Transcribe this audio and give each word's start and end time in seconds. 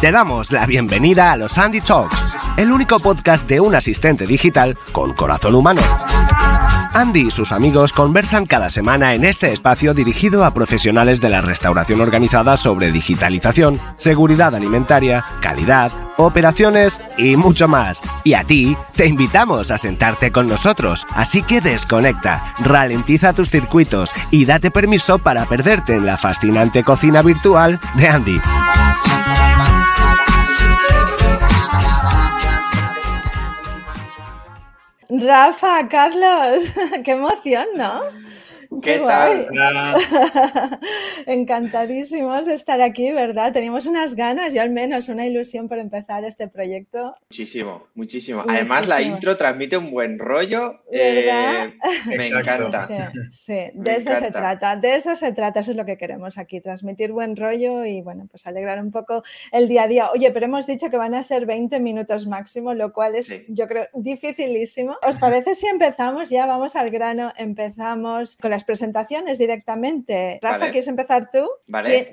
Te 0.02 0.12
damos 0.12 0.52
la 0.52 0.66
bienvenida 0.66 1.31
a 1.31 1.38
los 1.38 1.58
Andy 1.58 1.80
Talks, 1.80 2.35
el 2.58 2.71
único 2.71 2.99
podcast 2.99 3.48
de 3.48 3.62
un 3.62 3.75
asistente 3.75 4.27
digital 4.27 4.77
con 4.91 5.14
corazón 5.14 5.55
humano. 5.55 5.81
Andy 6.94 7.28
y 7.28 7.31
sus 7.31 7.52
amigos 7.52 7.94
conversan 7.94 8.45
cada 8.45 8.69
semana 8.69 9.14
en 9.14 9.23
este 9.23 9.53
espacio 9.53 9.94
dirigido 9.94 10.44
a 10.44 10.53
profesionales 10.53 11.22
de 11.22 11.30
la 11.30 11.41
restauración 11.41 12.02
organizada 12.02 12.58
sobre 12.58 12.91
digitalización, 12.91 13.80
seguridad 13.97 14.53
alimentaria, 14.53 15.23
calidad, 15.41 15.91
operaciones 16.17 17.01
y 17.17 17.35
mucho 17.35 17.67
más. 17.67 18.01
Y 18.23 18.33
a 18.33 18.43
ti 18.43 18.75
te 18.95 19.07
invitamos 19.07 19.71
a 19.71 19.77
sentarte 19.77 20.31
con 20.31 20.47
nosotros, 20.47 21.05
así 21.11 21.43
que 21.43 21.61
desconecta, 21.61 22.53
ralentiza 22.59 23.33
tus 23.33 23.49
circuitos 23.49 24.11
y 24.31 24.45
date 24.45 24.71
permiso 24.71 25.19
para 25.19 25.45
perderte 25.45 25.93
en 25.93 26.05
la 26.05 26.17
fascinante 26.17 26.83
cocina 26.83 27.21
virtual 27.21 27.79
de 27.95 28.07
Andy. 28.07 28.41
Rafa, 35.09 35.88
Carlos, 35.88 36.73
qué 37.05 37.11
emoción, 37.11 37.65
¿no? 37.77 38.01
¿Qué, 38.83 38.99
tal? 38.99 39.45
Encantadísimos 41.25 42.45
de 42.45 42.53
estar 42.53 42.81
aquí, 42.81 43.11
¿verdad? 43.11 43.53
Teníamos 43.53 43.85
unas 43.85 44.15
ganas 44.15 44.53
y 44.53 44.57
al 44.57 44.69
menos 44.69 45.09
una 45.09 45.25
ilusión 45.25 45.67
por 45.67 45.79
empezar 45.79 46.23
este 46.25 46.47
proyecto. 46.47 47.15
Muchísimo, 47.29 47.88
muchísimo. 47.95 48.43
Además, 48.47 48.88
la 48.88 49.01
intro 49.01 49.38
transmite 49.38 49.77
un 49.77 49.91
buen 49.91 50.19
rollo. 50.19 50.81
¿Verdad? 50.91 51.67
Eh, 51.67 52.17
me 52.17 52.27
encanta. 52.27 52.88
Sí, 53.29 53.53
de 53.73 53.95
eso 53.95 54.15
se 54.15 54.31
trata, 54.31 54.75
de 54.75 54.95
eso 54.95 55.15
se 55.15 55.31
trata, 55.31 55.61
eso 55.61 55.71
es 55.71 55.77
lo 55.77 55.85
que 55.85 55.97
queremos 55.97 56.38
aquí, 56.38 56.61
transmitir 56.61 57.11
buen 57.11 57.35
rollo 57.35 57.85
y 57.85 58.01
bueno, 58.01 58.27
pues 58.29 58.45
alegrar 58.47 58.79
un 58.79 58.91
poco 58.91 59.23
el 59.51 59.67
día 59.67 59.83
a 59.83 59.88
día. 59.88 60.11
Oye, 60.11 60.31
pero 60.31 60.45
hemos 60.45 60.67
dicho 60.67 60.89
que 60.89 60.97
van 60.97 61.15
a 61.15 61.23
ser 61.23 61.45
20 61.45 61.79
minutos 61.79 62.27
máximo, 62.27 62.73
lo 62.73 62.93
cual 62.93 63.15
es, 63.15 63.33
yo 63.47 63.67
creo, 63.67 63.88
dificilísimo. 63.93 64.97
¿Os 65.07 65.17
parece 65.17 65.55
si 65.55 65.67
empezamos 65.67 66.29
ya? 66.29 66.45
Vamos 66.45 66.75
al 66.75 66.89
grano, 66.89 67.31
empezamos 67.38 68.38
con 68.38 68.51
la 68.51 68.56
las 68.58 68.63
presentaciones 68.63 69.38
directamente. 69.38 70.40
Rafa, 70.41 70.72
¿quieres 70.72 70.88
empezar 70.88 71.29
tú? 71.29 71.47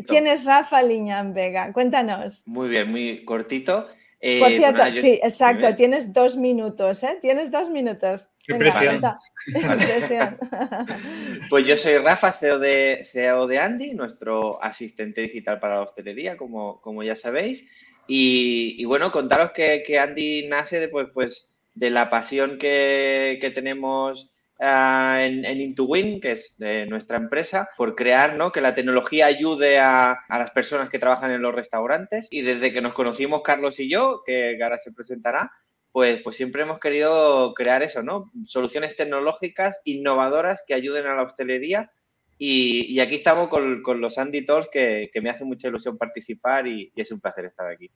¿Quién, 0.07 0.27
es 0.27 0.45
Rafa 0.45 0.83
Liñán 0.83 1.33
Vega? 1.33 1.73
Cuéntanos. 1.73 2.43
Muy 2.45 2.69
bien, 2.69 2.91
muy 2.91 3.25
cortito. 3.25 3.89
Eh, 4.21 4.41
Por 4.41 4.51
cierto, 4.51 4.83
sí, 4.93 5.19
exacto, 5.23 5.75
tienes 5.75 6.13
dos 6.13 6.37
minutos, 6.37 7.03
¿eh? 7.03 7.17
Tienes 7.23 7.51
dos 7.51 7.71
minutos. 7.71 8.29
Qué 8.47 8.57
presión. 8.57 9.01
pues 11.49 11.67
yo 11.67 11.79
soy 11.79 11.97
Rafa, 11.97 12.31
CEO 12.31 12.59
de, 12.59 13.07
CEO 13.11 13.47
de 13.47 13.59
Andy, 13.59 13.95
nuestro 13.95 14.63
asistente 14.63 15.23
digital 15.23 15.61
para 15.61 15.77
la 15.77 15.83
hostelería, 15.83 16.37
como, 16.37 16.79
como 16.83 17.03
ya 17.03 17.17
sabéis. 17.17 17.67
Y, 18.07 18.85
bueno, 18.85 19.11
contaros 19.11 19.53
que, 19.53 19.83
que, 19.83 19.99
Andy 19.99 20.47
nace 20.47 20.79
de, 20.79 20.89
pues, 20.89 21.09
pues, 21.15 21.51
de 21.73 21.89
la 21.89 22.11
pasión 22.11 22.59
que, 22.59 23.39
que 23.41 23.51
tenemos 23.51 24.31
Ah, 24.67 25.19
en, 25.21 25.45
en, 25.45 25.61
Intuwin, 25.61 26.23
que 26.23 26.33
es 26.33 26.57
de 26.57 26.87
nuestra 26.87 27.19
empresa, 27.19 27.69
por 27.77 27.95
crear 27.95 28.35
¿no? 28.37 28.51
que 28.51 28.63
la 28.63 28.75
tecnología 28.75 29.27
ayude 29.27 29.79
a, 29.79 30.13
a, 30.13 30.39
las 30.39 30.53
personas 30.53 30.89
que 30.89 30.99
trabajan 30.99 31.33
en 31.33 31.43
los 31.43 31.55
restaurantes. 31.55 32.29
Y 32.31 32.41
desde 32.41 32.73
que 32.73 32.81
nos 32.81 32.95
conocimos 32.95 33.43
Carlos 33.43 33.79
y 33.79 33.91
yo, 33.91 34.23
que 34.25 34.59
ahora 34.63 34.79
se 34.79 34.93
presentará, 34.93 35.53
pues, 35.93 36.23
pues 36.23 36.37
siempre 36.37 36.63
hemos 36.63 36.81
querido 36.81 37.53
crear 37.53 37.83
eso, 37.83 38.03
¿no? 38.03 38.33
Soluciones 38.47 38.97
tecnológicas 38.97 39.81
innovadoras 39.85 40.65
que 40.67 40.73
ayuden 40.73 41.07
a 41.07 41.15
la 41.15 41.25
hostelería. 41.25 41.93
Y, 42.39 42.87
y 42.89 43.01
aquí 43.01 43.17
estamos 43.17 43.51
con, 43.51 43.83
con, 43.83 44.01
los 44.01 44.17
Andy 44.17 44.47
Talks, 44.47 44.71
que, 44.73 45.11
que, 45.13 45.21
me 45.21 45.29
hace 45.29 45.45
mucha 45.45 45.69
ilusión 45.69 45.99
participar 45.99 46.67
y, 46.67 46.91
y, 46.95 47.01
es 47.03 47.13
un 47.13 47.21
placer 47.21 47.45
estar 47.45 47.71
aquí. 47.71 47.91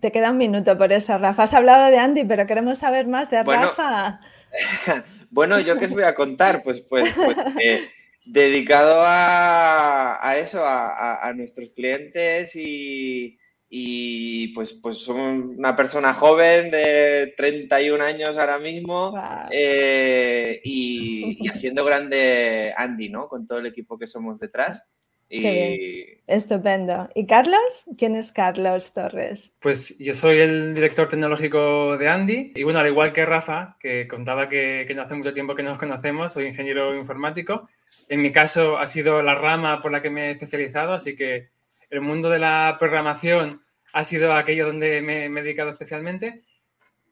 Te 0.00 0.10
queda 0.10 0.30
un 0.30 0.38
minuto 0.38 0.76
por 0.76 0.92
eso, 0.92 1.16
Rafa. 1.16 1.44
Has 1.44 1.54
hablado 1.54 1.90
de 1.90 1.98
Andy, 1.98 2.24
pero 2.24 2.46
queremos 2.46 2.78
saber 2.78 3.06
más 3.06 3.30
de 3.30 3.42
bueno, 3.44 3.62
Rafa. 3.62 4.20
Bueno, 5.30 5.60
¿yo 5.60 5.78
qué 5.78 5.86
os 5.86 5.92
voy 5.92 6.04
a 6.04 6.14
contar? 6.14 6.62
Pues, 6.62 6.82
pues, 6.82 7.12
pues 7.14 7.36
eh, 7.62 7.88
dedicado 8.24 9.02
a, 9.02 10.26
a 10.26 10.38
eso, 10.38 10.64
a, 10.64 11.26
a, 11.26 11.32
nuestros 11.32 11.70
clientes 11.74 12.54
y, 12.56 13.38
y 13.68 14.48
pues, 14.48 14.74
pues 14.74 15.06
una 15.08 15.76
persona 15.76 16.14
joven 16.14 16.70
de 16.70 17.34
31 17.36 18.02
años 18.02 18.36
ahora 18.36 18.58
mismo 18.58 19.12
wow. 19.12 19.48
eh, 19.50 20.60
y, 20.64 21.36
y, 21.40 21.48
haciendo 21.48 21.84
grande 21.84 22.72
Andy, 22.76 23.08
¿no? 23.08 23.28
Con 23.28 23.46
todo 23.46 23.58
el 23.58 23.66
equipo 23.66 23.98
que 23.98 24.06
somos 24.06 24.40
detrás. 24.40 24.84
Y... 25.28 26.18
Estupendo. 26.26 27.08
¿Y 27.14 27.26
Carlos? 27.26 27.86
¿Quién 27.96 28.14
es 28.16 28.32
Carlos 28.32 28.92
Torres? 28.92 29.52
Pues 29.60 29.98
yo 29.98 30.12
soy 30.12 30.38
el 30.38 30.74
director 30.74 31.08
tecnológico 31.08 31.96
de 31.96 32.08
Andy 32.08 32.52
y 32.54 32.62
bueno, 32.62 32.80
al 32.80 32.86
igual 32.86 33.12
que 33.12 33.24
Rafa, 33.24 33.76
que 33.80 34.06
contaba 34.06 34.48
que, 34.48 34.84
que 34.86 34.94
no 34.94 35.02
hace 35.02 35.14
mucho 35.14 35.32
tiempo 35.32 35.54
que 35.54 35.62
nos 35.62 35.78
conocemos, 35.78 36.32
soy 36.32 36.46
ingeniero 36.46 36.94
informático. 36.94 37.68
En 38.08 38.20
mi 38.20 38.30
caso 38.30 38.78
ha 38.78 38.86
sido 38.86 39.22
la 39.22 39.34
rama 39.34 39.80
por 39.80 39.90
la 39.92 40.02
que 40.02 40.10
me 40.10 40.28
he 40.28 40.30
especializado, 40.32 40.92
así 40.92 41.16
que 41.16 41.48
el 41.90 42.00
mundo 42.00 42.28
de 42.30 42.38
la 42.38 42.76
programación 42.78 43.60
ha 43.92 44.04
sido 44.04 44.34
aquello 44.34 44.66
donde 44.66 45.00
me, 45.02 45.28
me 45.28 45.40
he 45.40 45.42
dedicado 45.42 45.70
especialmente, 45.70 46.42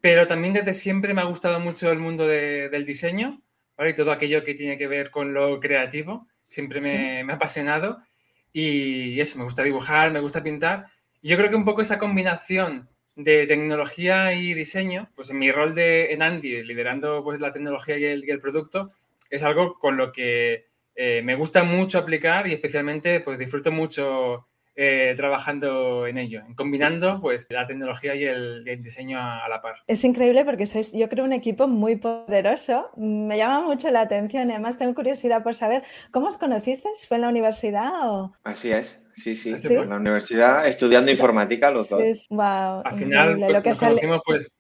pero 0.01 0.27
también 0.27 0.55
desde 0.55 0.75
siempre 0.75 1.15
me 1.15 1.23
ha 1.23 1.25
gustado 1.25 1.59
mucho 1.59 1.91
el 1.91 1.99
mundo 1.99 2.27
de, 2.27 2.69
del 2.69 2.85
diseño 2.85 3.43
¿vale? 3.77 3.91
y 3.91 3.95
todo 3.95 4.13
aquello 4.13 4.45
que 4.45 4.55
tiene 4.55 4.77
que 4.77 4.87
ver 4.87 5.11
con 5.11 5.33
lo 5.33 5.59
creativo 5.59 6.29
siempre 6.49 6.81
me, 6.81 7.19
¿Sí? 7.19 7.25
me, 7.25 7.33
ha 7.33 7.37
apasionado 7.37 7.99
y 8.53 9.21
eso, 9.21 9.39
me 9.39 9.45
gusta 9.45 9.63
dibujar, 9.63 10.11
me 10.11 10.21
gusta 10.21 10.43
pintar. 10.43 10.87
Yo 11.23 11.37
creo 11.37 11.51
que 11.51 11.57
un 11.57 11.65
poco 11.65 11.83
esa 11.83 11.99
combinación 11.99 12.89
de 13.15 13.47
tecnología 13.47 14.35
y 14.35 14.55
diseño, 14.55 15.11
pues 15.15 15.31
en 15.31 15.39
mi 15.39 15.51
rol 15.51 15.75
de 15.75 16.13
en 16.13 16.23
Andy, 16.23 16.63
liderando 16.63 17.23
pues 17.25 17.41
la 17.41 17.51
tecnología 17.51 17.99
y 17.99 18.05
el, 18.05 18.25
y 18.25 18.31
el 18.31 18.39
producto, 18.39 18.91
es 19.31 19.43
algo 19.43 19.79
con 19.79 19.97
lo 19.97 20.13
que 20.13 20.67
eh, 20.95 21.23
me 21.23 21.35
gusta 21.35 21.65
mucho 21.65 21.99
aplicar 21.99 22.47
y 22.47 22.53
especialmente 22.53 23.21
pues 23.21 23.39
disfruto 23.39 23.73
mucho 23.73 24.47
eh, 24.79 25.15
trabajando 25.17 26.07
en 26.07 26.19
ello, 26.19 26.43
en 26.47 26.55
combinando 26.55 27.19
pues 27.19 27.47
la 27.49 27.65
tecnología 27.65 28.15
y 28.15 28.25
el, 28.25 28.63
y 28.67 28.71
el, 28.71 28.83
diseño 28.83 29.19
a, 29.19 29.49
la 29.49 29.63
par. 29.63 29.77
Es 29.87 30.05
increíble 30.05 30.45
porque 30.45 30.67
sois, 30.67 30.93
yo 30.93 31.09
creo, 31.09 31.25
un 31.25 31.33
equipo 31.33 31.67
muy 31.67 31.97
poderoso. 31.97 32.91
Me 32.97 33.39
llama 33.39 33.63
mucho 33.63 33.91
la 33.91 34.03
atención 34.03 34.51
y 34.51 34.53
además 34.53 34.77
tengo 34.77 34.95
curiosidad 34.95 35.43
por 35.43 35.55
saber 35.55 35.83
cómo 36.11 36.27
os 36.27 36.37
conocisteis. 36.37 37.07
¿Fue 37.09 37.17
en 37.17 37.23
la 37.23 37.31
universidad 37.31 37.91
o...? 38.05 38.35
Así 38.45 38.71
es. 38.71 39.03
Sí, 39.15 39.35
sí, 39.35 39.57
¿Sí? 39.57 39.73
en 39.73 39.89
la 39.89 39.97
universidad 39.97 40.69
estudiando 40.69 41.11
informática 41.11 41.71
los 41.71 41.89
dos. 41.89 42.03
Sí, 42.03 42.27
wow, 42.29 42.83
al 42.85 42.93
final 42.93 43.39
pues, 43.39 43.53
lo 43.53 43.63
que 43.63 43.69
nos 43.71 43.79
sale... 43.79 43.91
conocimos 43.93 44.21
pues 44.27 44.51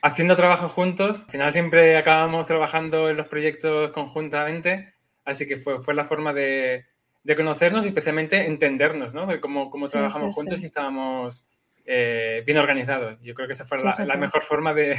haciendo 0.00 0.34
trabajo 0.34 0.68
juntos. 0.68 1.20
Al 1.24 1.30
final 1.30 1.52
siempre 1.52 1.98
acabamos 1.98 2.46
trabajando 2.46 3.10
en 3.10 3.18
los 3.18 3.26
proyectos 3.26 3.90
conjuntamente, 3.90 4.94
así 5.26 5.46
que 5.46 5.58
fue, 5.58 5.78
fue 5.78 5.92
la 5.92 6.04
forma 6.04 6.32
de, 6.32 6.86
de 7.26 7.34
conocernos 7.34 7.84
y 7.84 7.88
especialmente 7.88 8.46
entendernos, 8.46 9.12
¿no? 9.12 9.26
De 9.26 9.40
cómo, 9.40 9.68
cómo 9.68 9.88
trabajamos 9.88 10.28
sí, 10.28 10.34
juntos 10.34 10.60
sí. 10.60 10.62
y 10.62 10.66
estábamos 10.66 11.44
eh, 11.84 12.44
bien 12.46 12.56
organizados. 12.58 13.18
Yo 13.20 13.34
creo 13.34 13.48
que 13.48 13.52
esa 13.52 13.64
fue 13.64 13.82
la, 13.82 13.96
la 14.06 14.16
mejor 14.16 14.44
forma 14.44 14.72
de, 14.72 14.88
de 14.90 14.94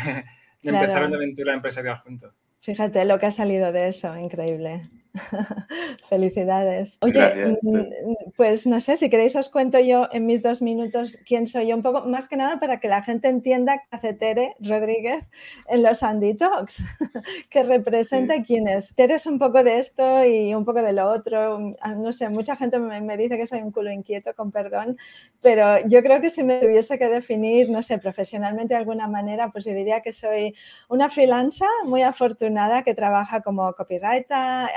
claro. 0.62 0.78
empezar 0.78 1.06
una 1.06 1.16
aventura 1.16 1.54
empresarial 1.54 1.96
juntos. 1.96 2.34
Fíjate 2.60 3.06
lo 3.06 3.18
que 3.18 3.28
ha 3.28 3.32
salido 3.32 3.72
de 3.72 3.88
eso, 3.88 4.14
increíble. 4.18 4.82
Felicidades. 6.10 6.98
Oye, 7.02 7.58
mm, 7.62 8.34
pues 8.36 8.68
no 8.68 8.80
sé, 8.80 8.98
si 8.98 9.10
queréis 9.10 9.36
os 9.36 9.50
cuento 9.50 9.80
yo 9.80 10.08
en 10.12 10.26
mis 10.26 10.44
dos 10.44 10.62
minutos 10.62 11.18
quién 11.26 11.48
soy 11.48 11.68
yo, 11.68 11.76
un 11.76 11.84
poco 11.84 12.08
más 12.08 12.28
que 12.28 12.38
nada 12.38 12.60
para 12.60 12.80
que 12.80 12.88
la 12.88 13.04
gente 13.04 13.28
entienda 13.28 13.78
qué 13.78 13.96
hace 13.96 14.14
Tere 14.14 14.56
Rodríguez 14.60 15.26
en 15.68 15.84
los 15.84 16.04
Andy 16.04 16.36
Talks, 16.36 16.84
que 17.50 17.64
representa 17.64 18.42
quién 18.44 18.68
es. 18.68 18.94
Tere 18.96 19.16
es 19.16 19.26
un 19.26 19.40
poco 19.40 19.64
de 19.64 19.80
esto 19.80 20.26
y 20.26 20.54
un 20.54 20.66
poco 20.66 20.82
de 20.82 20.94
lo 20.94 21.10
otro. 21.10 21.74
Ah, 21.82 21.96
no 21.96 22.12
sé, 22.12 22.30
mucha 22.30 22.56
gente 22.56 22.80
me, 22.80 23.02
me 23.02 23.18
dice 23.18 23.38
que 23.38 23.46
soy 23.46 23.60
un 23.60 23.72
culo 23.72 23.92
inquieto, 23.92 24.34
con 24.34 24.52
perdón, 24.52 24.98
pero 25.42 25.86
yo 25.88 26.02
creo 26.02 26.22
que 26.22 26.30
si 26.30 26.44
me 26.44 26.60
tuviese 26.60 26.98
que 26.98 27.10
definir, 27.10 27.70
no 27.70 27.82
sé, 27.82 27.98
profesionalmente 27.98 28.74
de 28.74 28.80
alguna 28.80 29.08
manera, 29.08 29.52
pues 29.52 29.66
yo 29.66 29.74
diría 29.74 30.02
que 30.02 30.12
soy 30.12 30.56
una 30.90 31.10
freelancer 31.10 31.68
muy 31.86 32.02
afortunada 32.02 32.84
que 32.84 32.94
trabaja 32.94 33.42
como 33.42 33.74
copywriter, 33.74 34.70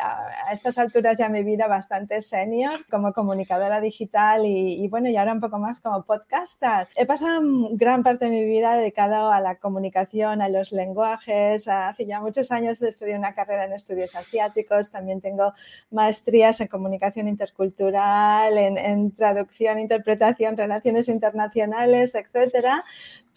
a 0.47 0.53
estas 0.53 0.79
alturas 0.79 1.19
ya 1.19 1.29
mi 1.29 1.43
vida 1.43 1.67
bastante 1.67 2.21
senior, 2.21 2.85
como 2.91 3.12
comunicadora 3.12 3.81
digital 3.81 4.43
y, 4.44 4.87
bueno, 4.88 5.09
y 5.09 5.17
ahora 5.17 5.32
un 5.32 5.41
poco 5.41 5.59
más 5.59 5.81
como 5.81 6.03
podcaster. 6.05 6.88
He 6.97 7.06
pasado 7.06 7.41
gran 7.73 8.03
parte 8.03 8.27
de 8.27 8.31
mi 8.31 8.44
vida 8.44 8.77
dedicado 8.77 9.31
a 9.31 9.41
la 9.41 9.56
comunicación, 9.56 10.43
a 10.43 10.49
los 10.49 10.73
lenguajes. 10.73 11.69
Hace 11.69 12.06
ya 12.06 12.21
muchos 12.21 12.50
años 12.50 12.81
estudié 12.82 13.17
una 13.17 13.35
carrera 13.35 13.65
en 13.65 13.73
estudios 13.73 14.15
asiáticos, 14.15 14.91
también 14.91 15.21
tengo 15.21 15.53
maestrías 15.91 16.61
en 16.61 16.69
comunicación 16.69 17.29
intercultural, 17.29 18.56
en, 18.56 18.77
en 18.77 19.12
traducción, 19.15 19.79
interpretación, 19.79 20.56
relaciones 20.56 21.09
internacionales, 21.09 22.15
etcétera. 22.15 22.85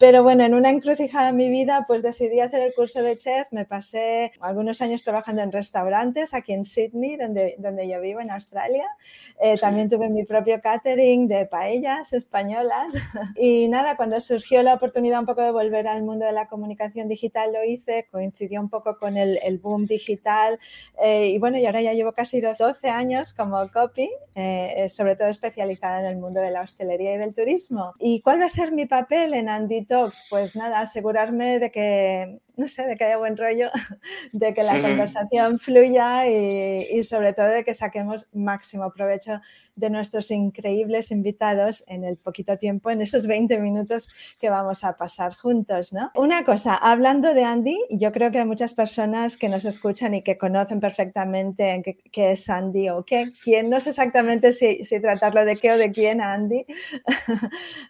Pero 0.04 0.22
bueno, 0.22 0.44
en 0.44 0.52
una 0.52 0.68
encrucijada 0.68 1.30
en 1.30 1.36
mi 1.36 1.48
vida, 1.48 1.86
pues 1.86 2.02
decidí 2.02 2.38
hacer 2.38 2.60
el 2.60 2.74
curso 2.74 3.02
de 3.02 3.16
chef. 3.16 3.46
Me 3.52 3.64
pasé 3.64 4.32
algunos 4.42 4.82
años 4.82 5.02
trabajando 5.02 5.40
en 5.40 5.50
restaurantes 5.50 6.34
aquí 6.34 6.52
en 6.52 6.66
Sydney, 6.66 7.16
donde, 7.16 7.54
donde 7.56 7.88
yo 7.88 8.02
vivo, 8.02 8.20
en 8.20 8.30
Australia. 8.30 8.84
Eh, 9.40 9.56
también 9.56 9.88
tuve 9.88 10.10
mi 10.10 10.24
propio 10.24 10.60
catering 10.60 11.26
de 11.26 11.46
paellas 11.46 12.12
españolas. 12.12 12.92
Y 13.36 13.66
nada, 13.68 13.96
cuando 13.96 14.20
surgió 14.20 14.62
la 14.62 14.74
oportunidad 14.74 15.20
un 15.20 15.26
poco 15.26 15.40
de 15.40 15.50
volver 15.50 15.88
al 15.88 16.02
mundo 16.02 16.26
de 16.26 16.32
la 16.32 16.48
comunicación 16.48 17.08
digital, 17.08 17.54
lo 17.54 17.64
hice. 17.64 18.06
Coincidió 18.10 18.60
un 18.60 18.68
poco 18.68 18.98
con 18.98 19.16
el, 19.16 19.38
el 19.42 19.58
boom 19.58 19.86
digital. 19.86 20.58
Eh, 21.02 21.28
y 21.28 21.38
bueno, 21.38 21.56
y 21.56 21.64
ahora 21.64 21.80
ya 21.80 21.94
llevo 21.94 22.12
casi 22.12 22.42
12 22.42 22.90
años 22.90 23.32
como 23.32 23.56
copy, 23.72 24.10
eh, 24.34 24.86
sobre 24.90 25.16
todo 25.16 25.28
especializada 25.28 26.00
en 26.00 26.06
el 26.06 26.16
mundo 26.18 26.42
de 26.42 26.50
la 26.50 26.60
hostelería 26.60 27.14
y 27.14 27.16
del 27.16 27.34
turismo. 27.34 27.94
¿Y 27.98 28.20
cuál 28.20 28.42
va 28.42 28.44
a 28.44 28.50
ser 28.50 28.70
mi 28.70 28.84
papel 28.84 29.32
en 29.32 29.48
Pues 30.30 30.56
nada, 30.56 30.80
asegurarme 30.80 31.58
de 31.58 31.70
que 31.70 32.40
no 32.56 32.68
sé, 32.68 32.86
de 32.86 32.96
que 32.96 33.04
haya 33.04 33.16
buen 33.16 33.36
rollo, 33.36 33.70
de 34.32 34.54
que 34.54 34.62
la 34.62 34.80
conversación 34.80 35.58
fluya 35.58 36.28
y, 36.28 37.02
sobre 37.02 37.32
todo 37.32 37.48
de 37.48 37.64
que 37.64 37.74
saquemos 37.74 38.28
máximo 38.32 38.92
provecho 38.92 39.40
de 39.76 39.90
nuestros 39.90 40.30
increíbles 40.30 41.10
invitados 41.10 41.82
en 41.88 42.04
el 42.04 42.16
poquito 42.16 42.56
tiempo, 42.56 42.90
en 42.90 43.00
esos 43.00 43.26
20 43.26 43.58
minutos 43.58 44.08
que 44.38 44.48
vamos 44.48 44.84
a 44.84 44.96
pasar 44.96 45.34
juntos, 45.34 45.92
¿no? 45.92 46.12
Una 46.14 46.44
cosa, 46.44 46.76
hablando 46.76 47.34
de 47.34 47.42
Andy, 47.42 47.76
yo 47.90 48.12
creo 48.12 48.30
que 48.30 48.38
hay 48.38 48.46
muchas 48.46 48.72
personas 48.72 49.36
que 49.36 49.48
nos 49.48 49.64
escuchan 49.64 50.14
y 50.14 50.22
que 50.22 50.38
conocen 50.38 50.78
perfectamente 50.78 51.82
qué, 52.12 52.32
es 52.32 52.48
Andy 52.48 52.88
o 52.90 53.04
qué, 53.04 53.32
quién, 53.42 53.68
no 53.68 53.80
sé 53.80 53.90
exactamente 53.90 54.52
si, 54.52 54.84
si 54.84 55.00
tratarlo 55.00 55.44
de 55.44 55.56
qué 55.56 55.72
o 55.72 55.78
de 55.78 55.90
quién 55.90 56.20
Andy. 56.20 56.64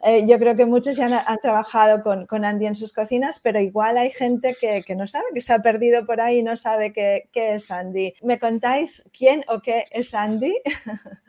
Eh, 0.06 0.26
yo 0.26 0.38
creo 0.38 0.54
que 0.54 0.66
muchos 0.66 0.96
ya 0.96 1.06
han, 1.06 1.38
trabajado 1.38 1.83
con, 2.02 2.26
con 2.26 2.44
Andy 2.44 2.66
en 2.66 2.74
sus 2.74 2.92
cocinas, 2.92 3.40
pero 3.40 3.60
igual 3.60 3.96
hay 3.96 4.10
gente 4.10 4.56
que, 4.60 4.82
no 4.94 5.06
sabe, 5.06 5.26
que 5.34 5.40
se 5.40 5.52
ha 5.52 5.62
perdido 5.62 6.06
por 6.06 6.20
ahí 6.20 6.38
y 6.38 6.42
no 6.42 6.56
sabe 6.56 6.92
qué, 6.92 7.28
es 7.34 7.70
Andy. 7.70 8.14
¿Me 8.22 8.38
contáis 8.38 9.04
quién 9.16 9.44
o 9.48 9.60
qué 9.60 9.86
es 9.90 10.14
Andy? 10.14 10.54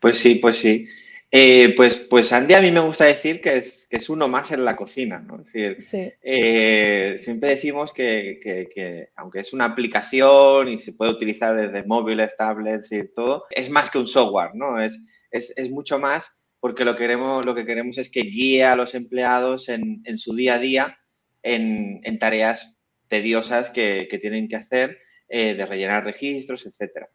Pues 0.00 0.16
sí, 0.20 0.36
pues 0.36 0.58
sí. 0.58 0.86
Eh, 1.32 1.74
pues, 1.76 2.06
pues 2.08 2.32
Andy 2.32 2.54
a 2.54 2.62
mí 2.62 2.70
me 2.70 2.78
gusta 2.78 3.04
decir 3.04 3.40
que 3.40 3.56
es, 3.56 3.86
que 3.90 3.96
es 3.96 4.08
uno 4.08 4.28
más 4.28 4.52
en 4.52 4.64
la 4.64 4.76
cocina, 4.76 5.18
¿no? 5.18 5.40
Es 5.40 5.46
decir, 5.46 6.16
eh, 6.22 7.16
siempre 7.18 7.50
decimos 7.50 7.92
que, 7.92 9.10
aunque 9.16 9.40
es 9.40 9.52
una 9.52 9.64
aplicación 9.64 10.68
y 10.68 10.78
se 10.78 10.92
puede 10.92 11.10
utilizar 11.10 11.56
desde 11.56 11.86
móviles, 11.86 12.36
tablets 12.36 12.92
y 12.92 13.08
todo, 13.12 13.44
es 13.50 13.70
más 13.70 13.90
que 13.90 13.98
un 13.98 14.06
software, 14.06 14.50
¿no? 14.54 14.80
Es, 14.80 15.00
es, 15.30 15.70
mucho 15.70 15.98
más 15.98 16.39
porque 16.60 16.84
lo, 16.84 16.94
queremos, 16.94 17.44
lo 17.44 17.54
que 17.54 17.64
queremos 17.64 17.98
es 17.98 18.10
que 18.10 18.22
guíe 18.22 18.64
a 18.64 18.76
los 18.76 18.94
empleados 18.94 19.68
en, 19.68 20.02
en 20.04 20.18
su 20.18 20.34
día 20.34 20.54
a 20.54 20.58
día 20.58 21.00
en, 21.42 22.18
tareas 22.18 22.78
tediosas 23.08 23.70
que, 23.70 24.06
tienen 24.20 24.48
que 24.48 24.56
hacer, 24.56 24.98
eh, 25.28 25.54
de 25.54 25.66
rellenar 25.66 26.04
registros, 26.04 26.66
etc. 26.66 27.06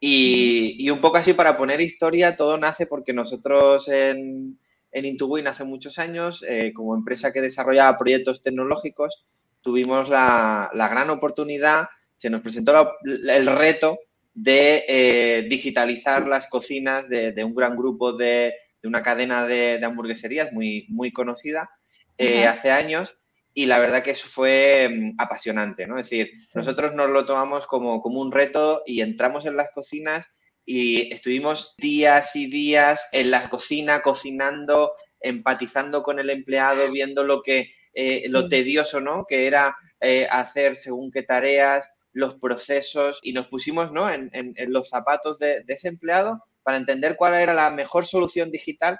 Y, 0.00 0.88
un 0.90 1.00
poco 1.00 1.16
así 1.16 1.32
para 1.32 1.56
poner 1.56 1.80
historia, 1.80 2.36
todo 2.36 2.56
nace 2.58 2.86
porque 2.86 3.12
nosotros 3.12 3.88
en, 3.88 4.58
en 4.92 5.04
Intuwin 5.04 5.46
hace 5.46 5.64
muchos 5.64 5.98
años, 5.98 6.44
eh, 6.48 6.72
como 6.74 6.94
empresa 6.94 7.32
que 7.32 7.40
desarrollaba 7.40 7.98
proyectos 7.98 8.42
tecnológicos, 8.42 9.26
tuvimos 9.60 10.08
la, 10.08 10.70
gran 10.72 11.10
oportunidad, 11.10 11.88
se 12.16 12.30
nos 12.30 12.40
presentó 12.40 12.92
el 13.04 13.46
reto 13.46 13.98
de 14.32 14.84
eh, 14.86 15.46
digitalizar 15.48 16.26
las 16.28 16.46
cocinas 16.46 17.08
de, 17.08 17.42
un 17.42 17.54
gran 17.54 17.76
grupo 17.76 18.12
de, 18.12 18.54
una 18.86 19.02
cadena 19.02 19.46
de, 19.46 19.84
hamburgueserías 19.84 20.52
muy, 20.52 20.86
muy 20.88 21.12
conocida 21.12 21.70
hace 22.18 22.70
años 22.70 23.18
y 23.58 23.64
la 23.64 23.78
verdad 23.78 24.02
que 24.02 24.10
eso 24.10 24.28
fue 24.28 24.86
mm, 24.92 25.14
apasionante, 25.16 25.86
¿no? 25.86 25.98
Es 25.98 26.10
decir, 26.10 26.30
nosotros 26.54 26.92
nos 26.92 27.08
lo 27.08 27.24
tomamos 27.24 27.66
como, 27.66 28.02
como 28.02 28.20
un 28.20 28.30
reto 28.30 28.82
y 28.84 29.00
entramos 29.00 29.46
en 29.46 29.56
las 29.56 29.70
cocinas 29.74 30.28
y 30.66 31.10
estuvimos 31.10 31.74
días 31.78 32.36
y 32.36 32.50
días 32.50 33.00
en 33.12 33.30
la 33.30 33.48
cocina 33.48 34.02
cocinando, 34.02 34.92
empatizando 35.20 36.02
con 36.02 36.18
el 36.18 36.28
empleado, 36.28 36.92
viendo 36.92 37.24
lo 37.24 37.40
que 37.40 37.70
eh, 37.94 38.28
lo 38.28 38.46
tedioso, 38.50 39.00
¿no? 39.00 39.24
Que 39.24 39.46
era 39.46 39.74
eh, 40.02 40.28
hacer 40.30 40.76
según 40.76 41.10
qué 41.10 41.22
tareas, 41.22 41.90
los 42.12 42.34
procesos 42.34 43.20
y 43.22 43.32
nos 43.32 43.46
pusimos, 43.46 43.90
¿no? 43.90 44.10
En, 44.10 44.28
en, 44.34 44.54
los 44.70 44.90
zapatos 44.90 45.38
de, 45.38 45.64
de, 45.64 45.74
ese 45.74 45.88
empleado 45.88 46.44
para 46.66 46.78
entender 46.78 47.14
cuál 47.14 47.34
era 47.34 47.54
la 47.54 47.70
mejor 47.70 48.06
solución 48.06 48.50
digital 48.50 48.98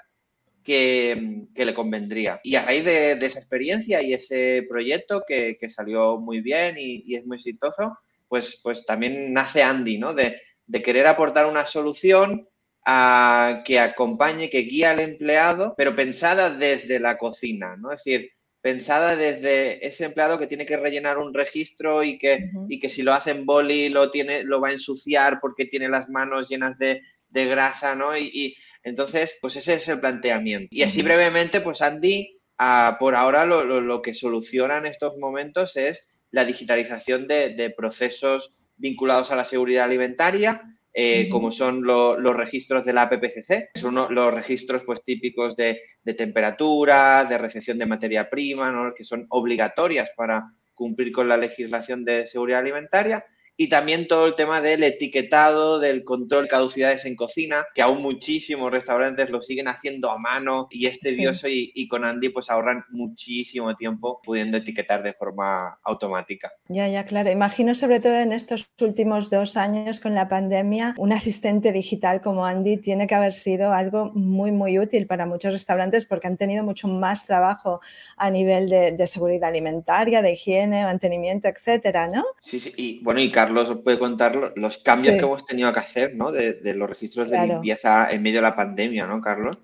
que, 0.63 1.47
le 1.53 1.73
convendría. 1.73 2.39
Y 2.41 2.55
a 2.55 2.63
raíz 2.63 2.85
de, 2.85 3.11
esa 3.11 3.39
experiencia 3.39 4.01
y 4.01 4.13
ese 4.13 4.65
proyecto 4.69 5.25
que, 5.27 5.57
salió 5.67 6.17
muy 6.17 6.39
bien 6.39 6.77
y, 6.79 7.13
es 7.13 7.25
muy 7.25 7.35
exitoso, 7.35 7.97
pues, 8.29 8.61
pues 8.63 8.85
también 8.85 9.33
nace 9.33 9.63
Andy, 9.63 9.97
¿no? 9.97 10.13
De, 10.13 10.39
querer 10.81 11.07
aportar 11.07 11.45
una 11.45 11.67
solución 11.67 12.41
a, 12.85 13.63
que 13.65 13.81
acompañe, 13.81 14.49
que 14.49 14.59
guíe 14.59 14.85
al 14.85 15.01
empleado, 15.01 15.73
pero 15.75 15.93
pensada 15.93 16.49
desde 16.49 17.01
la 17.01 17.17
cocina, 17.17 17.75
¿no? 17.75 17.91
Es 17.91 18.01
decir, 18.05 18.31
pensada 18.61 19.17
desde 19.17 19.85
ese 19.85 20.05
empleado 20.05 20.37
que 20.37 20.47
tiene 20.47 20.65
que 20.65 20.77
rellenar 20.77 21.17
un 21.17 21.33
registro 21.33 22.01
y 22.01 22.17
que, 22.17 22.49
y 22.69 22.79
que 22.79 22.89
si 22.89 23.01
lo 23.01 23.11
hace 23.11 23.31
en 23.31 23.45
boli 23.45 23.89
lo, 23.89 24.09
tiene, 24.09 24.43
lo 24.43 24.61
va 24.61 24.69
a 24.69 24.73
ensuciar 24.73 25.39
porque 25.41 25.65
tiene 25.65 25.89
las 25.89 26.07
manos 26.07 26.47
llenas 26.47 26.77
de, 26.77 27.01
grasa, 27.31 27.95
¿no? 27.95 28.17
y, 28.17 28.55
entonces, 28.87 29.37
pues 29.41 29.57
ese 29.57 29.73
es 29.73 29.89
el 29.89 29.99
planteamiento. 29.99 30.69
Y 30.71 30.83
así 30.83 31.01
brevemente, 31.01 31.59
pues 31.59 31.81
Andy, 31.81 32.39
ah, 32.57 32.95
por 32.97 33.15
ahora 33.15 33.45
lo, 33.45 34.01
que 34.01 34.13
soluciona 34.13 34.77
en 34.77 34.85
estos 34.85 35.17
momentos 35.17 35.75
es 35.75 36.07
la 36.31 36.45
digitalización 36.45 37.27
de, 37.27 37.73
procesos 37.75 38.55
vinculados 38.77 39.29
a 39.29 39.35
la 39.35 39.43
seguridad 39.43 39.83
alimentaria, 39.83 40.61
eh, 40.93 41.27
como 41.27 41.51
son 41.51 41.83
los 41.83 42.35
registros 42.35 42.85
de 42.85 42.93
la 42.93 43.03
APPCC, 43.03 43.71
son 43.75 43.95
los 43.95 44.33
registros 44.33 44.83
pues, 44.85 45.03
típicos 45.03 45.57
de, 45.57 45.81
temperatura, 46.17 47.25
de 47.25 47.37
recepción 47.37 47.77
de 47.77 47.87
materia 47.87 48.29
prima, 48.29 48.71
¿no? 48.71 48.93
que 48.95 49.03
son 49.03 49.25
obligatorias 49.29 50.11
para 50.15 50.45
cumplir 50.73 51.11
con 51.11 51.27
la 51.27 51.35
legislación 51.35 52.05
de 52.05 52.25
seguridad 52.25 52.61
alimentaria 52.61 53.25
y 53.57 53.69
también 53.69 54.07
todo 54.07 54.27
el 54.27 54.35
tema 54.35 54.61
del 54.61 54.83
etiquetado, 54.83 55.79
del 55.79 56.03
control 56.03 56.43
de 56.43 56.49
caducidades 56.49 57.05
en 57.05 57.15
cocina, 57.15 57.65
que 57.73 57.81
aún 57.81 58.03
muchísimos 58.03 58.71
restaurantes 58.71 59.31
lo 59.31 59.41
siguen 59.41 59.67
haciendo 59.67 60.11
a 60.11 60.19
mano 60.19 60.67
y 60.69 60.85
es 60.85 60.99
tedioso 60.99 61.47
y, 61.49 61.87
con 61.87 62.05
Andy 62.05 62.29
pues 62.29 62.49
ahorran 62.51 62.83
muchísimo 62.89 63.75
tiempo 63.75 64.21
pudiendo 64.23 64.57
etiquetar 64.57 65.01
de 65.01 65.13
forma 65.13 65.79
automática. 65.83 66.51
Ya, 66.67 66.87
ya, 66.87 67.05
claro. 67.05 67.31
Imagino 67.31 67.73
sobre 67.73 67.99
todo 67.99 68.15
en 68.15 68.31
estos 68.31 68.69
últimos 68.79 69.29
dos 69.31 69.57
años 69.57 69.99
con 69.99 70.13
la 70.13 70.27
pandemia, 70.27 70.93
un 70.97 71.11
asistente 71.11 71.71
digital 71.71 72.21
como 72.21 72.45
Andy 72.45 72.77
tiene 72.77 73.07
que 73.07 73.15
haber 73.15 73.33
sido 73.33 73.73
algo 73.73 74.11
muy, 74.13 74.51
muy 74.51 74.77
útil 74.77 75.07
para 75.07 75.25
muchos 75.25 75.53
restaurantes 75.53 76.05
porque 76.05 76.27
han 76.27 76.37
tenido 76.37 76.63
mucho 76.63 76.87
más 76.87 77.25
trabajo 77.25 77.79
a 78.17 78.29
nivel 78.29 78.69
de, 78.69 79.07
seguridad 79.07 79.49
alimentaria, 79.49 80.21
de 80.21 80.33
higiene, 80.33 80.83
mantenimiento, 80.83 81.47
etcétera, 81.47 82.07
¿no? 82.07 82.23
Sí, 82.41 82.59
sí. 82.59 82.73
Y 82.75 82.99
bueno, 83.03 83.21
y 83.21 83.31
Carlos 83.31 83.46
os 83.55 83.81
puede 83.83 83.99
contar 83.99 84.53
los 84.55 84.77
cambios 84.79 85.15
que 85.15 85.21
hemos 85.21 85.45
tenido 85.45 85.71
que 85.73 85.79
hacer, 85.79 86.15
¿no? 86.15 86.31
De, 86.31 86.59
los 86.73 86.89
registros 86.89 87.29
de 87.29 87.45
limpieza 87.45 88.11
en 88.11 88.21
medio 88.21 88.37
de 88.37 88.43
la 88.43 88.55
pandemia, 88.55 89.07
¿no, 89.07 89.21
Carlos? 89.21 89.57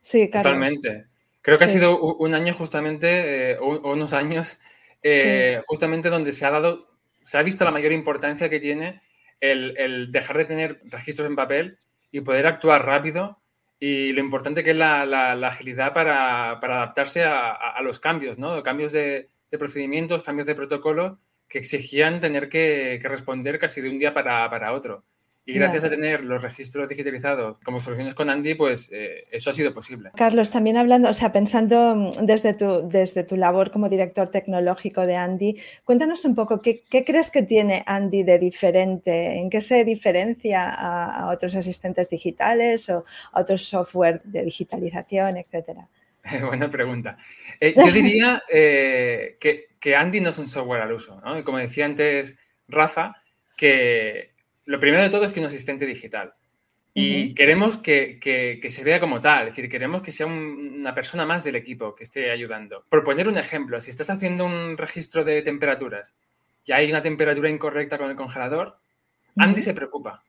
Sí, 0.00 0.28
Carlos. 0.30 0.52
Totalmente. 0.52 1.06
Creo 1.42 1.58
que 1.58 1.64
ha 1.64 1.68
sido 1.68 2.00
un 2.00 2.34
año 2.34 2.54
justamente, 2.54 3.52
eh, 3.52 3.58
o 3.60 3.92
unos 3.92 4.14
años, 4.14 4.58
eh, 5.02 5.62
justamente 5.66 6.08
donde 6.08 6.32
se 6.32 6.46
ha 6.46 6.50
dado, 6.50 6.88
se 7.22 7.36
ha 7.36 7.42
visto 7.42 7.64
la 7.64 7.70
mayor 7.70 7.92
importancia 7.92 8.48
que 8.48 8.60
tiene 8.60 9.02
el, 9.40 10.10
dejar 10.10 10.38
de 10.38 10.44
tener 10.46 10.80
registros 10.84 11.28
en 11.28 11.36
papel 11.36 11.78
y 12.10 12.20
poder 12.20 12.46
actuar 12.46 12.86
rápido 12.86 13.38
y 13.78 14.12
lo 14.12 14.20
importante 14.20 14.62
que 14.62 14.70
es 14.70 14.78
la, 14.78 15.32
agilidad 15.46 15.92
para, 15.92 16.52
adaptarse 16.52 17.24
a, 17.24 17.78
los 17.82 18.00
cambios, 18.00 18.38
¿no? 18.38 18.62
Cambios 18.62 18.92
de, 18.92 19.28
procedimientos, 19.50 20.22
cambios 20.22 20.46
de 20.46 20.54
protocolo 20.54 21.18
que 21.48 21.58
exigían 21.58 22.20
tener 22.20 22.48
que, 22.48 23.00
responder 23.02 23.58
casi 23.58 23.80
de 23.80 23.90
un 23.90 23.98
día 23.98 24.12
para 24.12 24.72
otro. 24.72 25.04
Y 25.46 25.52
gracias 25.52 25.84
a 25.84 25.90
tener 25.90 26.24
los 26.24 26.40
registros 26.40 26.88
digitalizados 26.88 27.58
como 27.62 27.78
soluciones 27.78 28.14
con 28.14 28.30
Andy, 28.30 28.54
pues 28.54 28.90
eh, 28.92 29.26
eso 29.30 29.50
ha 29.50 29.52
sido 29.52 29.74
posible. 29.74 30.10
Carlos, 30.16 30.50
también 30.50 30.78
hablando, 30.78 31.10
o 31.10 31.12
sea, 31.12 31.32
pensando 31.32 31.94
mm, 31.96 32.24
desde 32.24 32.54
tu, 32.54 32.88
desde 32.88 33.24
tu 33.24 33.36
labor 33.36 33.70
como 33.70 33.90
director 33.90 34.30
tecnológico 34.30 35.06
de 35.06 35.16
Andy, 35.16 35.60
cuéntanos 35.84 36.24
un 36.24 36.34
poco 36.34 36.62
qué, 36.62 36.82
crees 36.88 37.30
que 37.30 37.42
tiene 37.42 37.82
Andy 37.86 38.22
de 38.22 38.38
diferente, 38.38 39.38
en 39.38 39.50
qué 39.50 39.60
se 39.60 39.84
diferencia 39.84 40.70
a, 40.70 41.30
otros 41.30 41.54
asistentes 41.56 42.08
digitales 42.08 42.88
o 42.88 43.04
a 43.32 43.40
otros 43.42 43.68
software 43.68 44.22
de 44.22 44.44
digitalización, 44.44 45.36
etcétera. 45.36 45.88
Buena 46.42 46.70
pregunta. 46.70 47.16
Eh, 47.60 47.74
yo 47.76 47.92
diría 47.92 48.42
eh, 48.50 49.36
que, 49.38 49.68
que, 49.78 49.94
Andy 49.94 50.20
no 50.20 50.30
es 50.30 50.38
un 50.38 50.48
software 50.48 50.82
al 50.82 50.92
uso, 50.92 51.20
¿no? 51.20 51.38
Y 51.38 51.42
como 51.42 51.58
decía 51.58 51.84
antes 51.84 52.36
Rafa, 52.68 53.14
que 53.56 54.34
lo 54.64 54.80
primero 54.80 55.02
de 55.02 55.10
todo 55.10 55.24
es 55.24 55.30
que 55.30 55.40
es 55.40 55.42
un 55.42 55.46
asistente 55.46 55.86
digital. 55.86 56.34
Y 56.96 57.34
queremos 57.34 57.76
que, 57.76 58.20
se 58.68 58.84
vea 58.84 59.00
como 59.00 59.20
tal, 59.20 59.48
es 59.48 59.56
decir, 59.56 59.68
queremos 59.68 60.00
que 60.00 60.12
sea 60.12 60.26
una 60.26 60.94
persona 60.94 61.26
más 61.26 61.42
del 61.42 61.56
equipo 61.56 61.92
que 61.92 62.04
esté 62.04 62.30
ayudando. 62.30 62.84
Por 62.88 63.02
poner 63.02 63.26
un 63.28 63.36
ejemplo, 63.36 63.80
si 63.80 63.90
estás 63.90 64.10
haciendo 64.10 64.46
un 64.46 64.76
registro 64.76 65.24
de 65.24 65.42
temperaturas 65.42 66.14
y 66.64 66.70
hay 66.70 66.88
una 66.88 67.02
temperatura 67.02 67.50
incorrecta 67.50 67.98
con 67.98 68.10
el 68.10 68.16
congelador, 68.16 68.78
Andy 69.36 69.60
se 69.60 69.74
preocupa. 69.74 70.22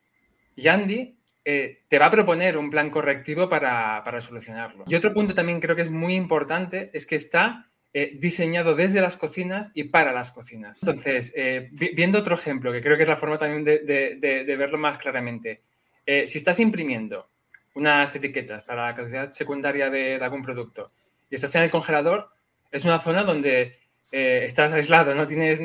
Y 0.55 0.67
Andy 0.67 1.15
eh, 1.47 1.83
te 1.87 1.99
va 1.99 2.07
a 2.07 2.09
proponer 2.09 2.57
un 2.57 2.71
plan 2.71 2.89
correctivo 2.89 3.47
para, 3.47 4.01
para, 4.03 4.19
solucionarlo. 4.19 4.83
Y 4.87 4.95
otro 4.95 5.13
punto 5.13 5.35
también 5.35 5.59
creo 5.59 5.75
que 5.75 5.83
es 5.83 5.91
muy 5.91 6.15
importante 6.15 6.89
es 6.91 7.05
que 7.05 7.15
está 7.15 7.69
eh, 7.93 8.13
diseñado 8.15 8.73
desde 8.73 8.99
las 8.99 9.15
cocinas 9.15 9.69
y 9.75 9.83
para 9.83 10.11
las 10.11 10.31
cocinas. 10.31 10.79
Entonces, 10.81 11.31
eh, 11.35 11.69
viendo 11.71 12.17
otro 12.17 12.33
ejemplo, 12.33 12.71
que 12.71 12.81
creo 12.81 12.97
que 12.97 13.03
es 13.03 13.09
la 13.09 13.15
forma 13.15 13.37
también 13.37 13.63
de, 13.63 14.55
verlo 14.57 14.79
más 14.79 14.97
claramente, 14.97 15.61
si 16.07 16.37
estás 16.39 16.59
imprimiendo 16.59 17.29
unas 17.75 18.15
etiquetas 18.15 18.63
para 18.63 18.87
la 18.87 18.95
caducidad 18.95 19.29
secundaria 19.29 19.91
de, 19.91 20.15
algún 20.15 20.41
producto 20.41 20.91
y 21.29 21.35
estás 21.35 21.53
en 21.55 21.61
el 21.61 21.69
congelador, 21.69 22.29
es 22.71 22.85
una 22.85 22.97
zona 22.97 23.23
donde 23.23 23.75
estás 24.11 24.73
aislado, 24.73 25.13
no 25.13 25.27
tienes 25.27 25.59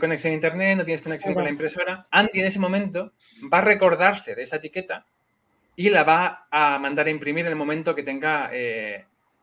conexión 0.00 0.32
a 0.32 0.34
internet, 0.34 0.78
no 0.78 0.84
tienes 0.84 1.02
conexión 1.02 1.34
con 1.34 1.44
la 1.44 1.50
impresora. 1.50 2.08
Andy 2.10 2.40
en 2.40 2.46
ese 2.46 2.58
momento 2.58 3.12
va 3.52 3.58
a 3.58 3.62
recordarse 3.62 4.34
de 4.34 4.42
esa 4.42 4.56
etiqueta 4.56 5.06
y 5.76 5.90
la 5.90 6.04
va 6.04 6.46
a 6.50 6.78
mandar 6.78 7.06
a 7.06 7.10
imprimir 7.10 7.46
en 7.46 7.52
el 7.52 7.56
momento 7.56 7.94
que 7.94 8.02
tenga 8.02 8.50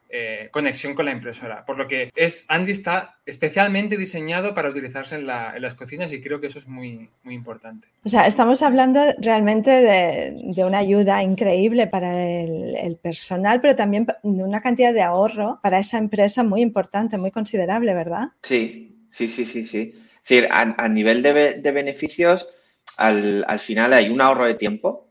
eh, 0.10 0.48
conexión 0.52 0.96
con 0.96 1.06
la 1.06 1.12
impresora. 1.12 1.66
Por 1.66 1.78
lo 1.78 1.86
que 1.86 2.12
es, 2.16 2.46
Andy 2.48 2.72
está 2.72 3.18
especialmente 3.26 3.98
diseñado 3.98 4.54
para 4.54 4.70
utilizarse 4.70 5.16
en, 5.16 5.28
las 5.28 5.74
cocinas 5.74 6.14
y 6.14 6.22
creo 6.22 6.40
que 6.40 6.48
eso 6.48 6.60
es 6.60 6.68
muy, 6.70 7.10
muy 7.24 7.36
importante. 7.36 7.90
O 8.06 8.10
sea, 8.10 8.26
estamos 8.26 8.62
hablando 8.62 9.02
realmente 9.18 9.70
de, 9.70 10.64
una 10.64 10.78
ayuda 10.78 11.22
increíble 11.24 11.88
para 11.88 12.26
el, 12.26 12.98
personal, 13.02 13.60
pero 13.60 13.76
también 13.76 14.08
de 14.24 14.44
una 14.44 14.62
cantidad 14.62 14.94
de 14.94 15.02
ahorro 15.02 15.60
para 15.62 15.80
esa 15.80 15.98
empresa 15.98 16.42
muy 16.42 16.62
importante, 16.62 17.18
muy 17.18 17.32
considerable, 17.32 17.94
¿verdad? 17.94 18.30
Sí, 18.44 18.96
sí, 19.10 19.28
sí, 19.28 19.46
sí, 19.46 19.66
sí. 19.66 19.94
Es 19.94 20.30
decir, 20.30 20.48
a, 20.50 20.88
nivel 20.88 21.22
de, 21.22 21.72
beneficios, 21.72 22.48
al, 22.96 23.44
al, 23.46 23.60
final 23.60 23.92
hay 23.92 24.10
un 24.10 24.22
ahorro 24.22 24.46
de 24.46 24.56
tiempo 24.56 25.07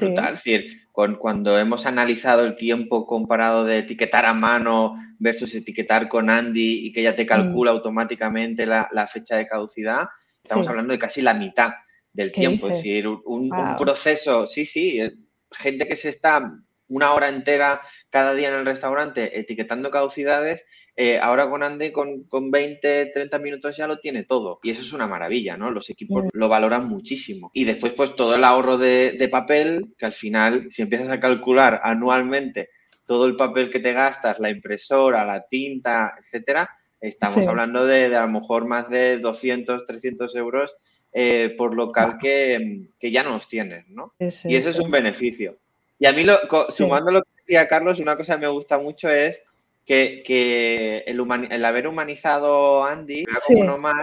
brutal. 0.00 0.34
Es 0.34 0.44
decir, 0.44 0.82
cuando 0.92 1.58
hemos 1.58 1.86
analizado 1.86 2.44
el 2.44 2.56
tiempo 2.56 3.06
comparado 3.06 3.64
de 3.64 3.78
etiquetar 3.78 4.26
a 4.26 4.34
mano 4.34 4.94
versus 5.18 5.54
etiquetar 5.54 6.08
con 6.08 6.28
Andy 6.28 6.86
y 6.86 6.92
que 6.92 7.02
ya 7.02 7.14
te 7.14 7.26
calcula 7.26 7.72
mm. 7.72 7.76
automáticamente 7.76 8.66
la, 8.66 9.08
fecha 9.10 9.36
de 9.36 9.46
caducidad, 9.46 10.06
estamos 10.42 10.68
hablando 10.68 10.92
de 10.92 10.98
casi 10.98 11.22
la 11.22 11.34
mitad 11.34 11.70
del 12.12 12.32
tiempo. 12.32 12.68
Es 12.68 12.78
decir, 12.78 13.06
un, 13.06 13.50
proceso, 13.78 14.46
sí, 14.46 14.66
sí, 14.66 15.00
eh, 15.00 15.14
gente 15.50 15.86
que 15.86 15.96
se 15.96 16.08
está 16.08 16.52
una 16.88 17.12
hora 17.12 17.28
entera 17.28 17.80
cada 18.12 18.34
día 18.34 18.50
en 18.50 18.56
el 18.56 18.66
restaurante 18.66 19.40
etiquetando 19.40 19.90
caducidades 19.90 20.66
eh, 20.94 21.18
ahora 21.18 21.48
con 21.48 21.62
Andy, 21.62 21.90
con, 21.90 22.24
con, 22.24 22.50
20, 22.50 23.06
30 23.06 23.38
minutos 23.38 23.74
ya 23.74 23.86
lo 23.86 23.98
tiene 23.98 24.24
todo. 24.24 24.60
Y 24.62 24.70
eso 24.70 24.82
es 24.82 24.92
una 24.92 25.06
maravilla, 25.06 25.56
¿no? 25.56 25.70
Los 25.70 25.88
equipos 25.88 26.26
lo 26.30 26.48
valoran 26.50 26.86
muchísimo. 26.86 27.50
Y 27.54 27.64
después, 27.64 27.94
pues 27.94 28.14
todo 28.14 28.34
el 28.34 28.44
ahorro 28.44 28.76
de, 28.76 29.28
papel, 29.30 29.94
que 29.96 30.04
al 30.04 30.12
final, 30.12 30.66
si 30.70 30.82
empiezas 30.82 31.08
a 31.08 31.20
calcular 31.20 31.80
anualmente 31.82 32.68
todo 33.06 33.26
el 33.26 33.36
papel 33.36 33.70
que 33.70 33.80
te 33.80 33.94
gastas, 33.94 34.38
la 34.38 34.50
impresora, 34.50 35.24
la 35.24 35.46
tinta, 35.48 36.14
etcétera, 36.22 36.68
estamos 37.00 37.46
hablando 37.46 37.86
de, 37.86 38.14
a 38.14 38.26
lo 38.26 38.40
mejor 38.40 38.66
más 38.66 38.90
de 38.90 39.18
200, 39.18 39.86
300 39.86 40.34
euros 40.36 40.74
eh, 41.14 41.54
por 41.56 41.74
local 41.74 42.18
que, 42.20 42.88
ya 43.00 43.22
no 43.22 43.30
los 43.30 43.48
tienes, 43.48 43.88
¿no? 43.88 44.12
y 44.18 44.26
ese 44.26 44.70
es 44.70 44.78
un 44.78 44.90
beneficio. 44.90 45.56
Y 45.98 46.06
a 46.06 46.12
mí, 46.12 46.24
lo, 46.24 46.38
sumando 46.68 47.10
lo 47.10 47.22
que 47.22 47.31
decía 47.46 47.68
Carlos, 47.68 48.00
una 48.00 48.16
cosa 48.16 48.34
que 48.34 48.42
me 48.42 48.48
gusta 48.48 48.78
mucho 48.78 49.10
es 49.10 49.42
que, 49.84 51.04
el, 51.06 51.64
haber 51.64 51.86
humanizado 51.86 52.84
Andy 52.84 53.24
como 53.24 53.60
uno 53.60 53.78
más 53.78 54.02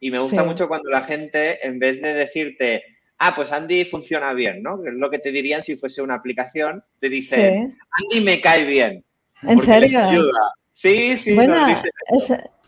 y 0.00 0.10
me 0.10 0.18
gusta 0.18 0.44
mucho 0.44 0.68
cuando 0.68 0.90
la 0.90 1.02
gente, 1.02 1.66
en 1.66 1.78
vez 1.78 2.00
de 2.02 2.12
decirte, 2.12 2.82
ah, 3.18 3.34
pues 3.34 3.52
Andy 3.52 3.86
funciona 3.86 4.34
bien, 4.34 4.62
¿no? 4.62 4.82
Que 4.82 4.90
es 4.90 4.94
lo 4.94 5.10
que 5.10 5.18
te 5.18 5.32
dirían 5.32 5.64
si 5.64 5.76
fuese 5.76 6.02
una 6.02 6.14
aplicación, 6.14 6.84
te 7.00 7.08
dicen, 7.08 7.78
Andy 7.90 8.24
me 8.24 8.40
cae 8.40 8.64
bien. 8.64 9.04
¿En 9.42 9.60
serio? 9.60 10.30
Sí, 10.72 11.16
sí. 11.16 11.34
Bueno, 11.34 11.66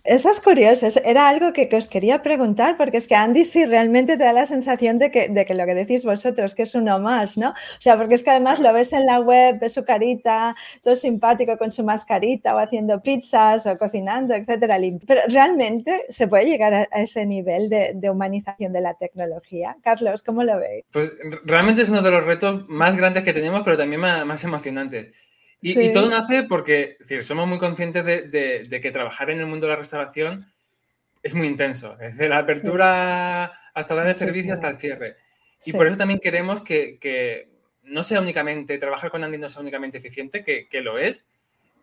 esas 0.07 0.41
curiosas. 0.41 1.01
Era 1.05 1.29
algo 1.29 1.53
que, 1.53 1.69
os 1.77 1.89
quería 1.89 2.23
preguntar, 2.23 2.77
porque 2.77 2.97
es 2.97 3.07
que 3.07 3.15
Andy 3.15 3.45
sí 3.45 3.65
realmente 3.65 4.17
te 4.17 4.25
da 4.25 4.33
la 4.33 4.47
sensación 4.47 4.99
de 4.99 5.11
que, 5.11 5.29
de 5.29 5.45
que, 5.45 5.55
lo 5.55 5.67
que 5.67 5.75
decís 5.75 6.05
vosotros, 6.05 6.55
que 6.55 6.63
es 6.63 6.75
uno 6.75 6.99
más, 6.99 7.37
¿no? 7.37 7.51
O 7.51 7.81
sea, 7.81 7.97
porque 7.97 8.15
es 8.15 8.23
que 8.23 8.31
además 8.31 8.61
lo 8.61 8.73
ves 8.73 8.93
en 8.93 9.07
la 9.07 9.21
web, 9.21 9.59
ves 9.61 9.75
su 9.75 9.85
carita, 9.85 10.55
todo 10.83 10.97
simpático 10.97 11.57
con 11.59 11.71
su 11.71 11.85
mascarita 11.85 12.55
o 12.55 12.59
haciendo 12.59 13.03
pizzas 13.03 13.67
o 13.67 13.77
cocinando, 13.79 14.35
etcétera. 14.35 14.79
Pero 15.07 15.21
realmente 15.29 16.05
se 16.09 16.29
puede 16.29 16.47
llegar 16.47 16.75
a, 16.75 16.83
ese 17.03 17.27
nivel 17.27 17.69
de, 17.69 18.11
humanización 18.11 18.73
de 18.73 18.81
la 18.81 18.95
tecnología. 18.95 19.77
Carlos, 19.83 20.23
¿cómo 20.23 20.45
lo 20.45 20.59
veis? 20.59 20.85
Pues 20.93 21.13
realmente 21.45 21.83
es 21.83 21.89
uno 21.89 22.03
de 22.03 22.11
los 22.11 22.25
retos 22.25 22.69
más 22.69 22.95
grandes 22.97 23.25
que 23.25 23.33
tenemos, 23.33 23.63
pero 23.65 23.77
también 23.77 24.01
más 24.01 24.45
emocionantes. 24.45 25.13
Y, 25.75 25.93
todo 25.93 26.09
nace 26.09 26.45
porque 26.45 26.97
decir, 27.01 27.25
somos 27.25 27.49
muy 27.49 27.59
conscientes 27.59 28.05
de, 28.05 28.81
que 28.81 28.91
trabajar 28.93 29.31
en 29.31 29.41
el 29.41 29.47
mundo 29.47 29.67
de 29.67 29.73
la 29.73 29.79
restauración 29.79 30.47
es 31.23 31.35
muy 31.35 31.49
intenso, 31.49 31.97
desde 31.97 32.29
la 32.29 32.39
apertura 32.39 33.53
hasta 33.75 33.95
dar 33.97 34.07
el 34.07 34.15
servicio 34.15 34.53
hasta 34.53 34.69
el 34.69 34.77
cierre. 34.77 35.17
Y 35.65 35.73
por 35.73 35.89
eso 35.89 35.97
también 35.97 36.21
queremos 36.21 36.61
que, 36.61 37.49
no 37.83 38.05
sea 38.05 38.21
únicamente, 38.21 38.79
trabajar 38.79 39.11
con 39.11 39.25
Andy 39.25 39.39
no 39.39 39.49
sea 39.49 39.61
únicamente 39.61 39.99
eficiente, 39.99 40.45
que, 40.45 40.81
lo 40.81 40.99
es, 40.99 41.27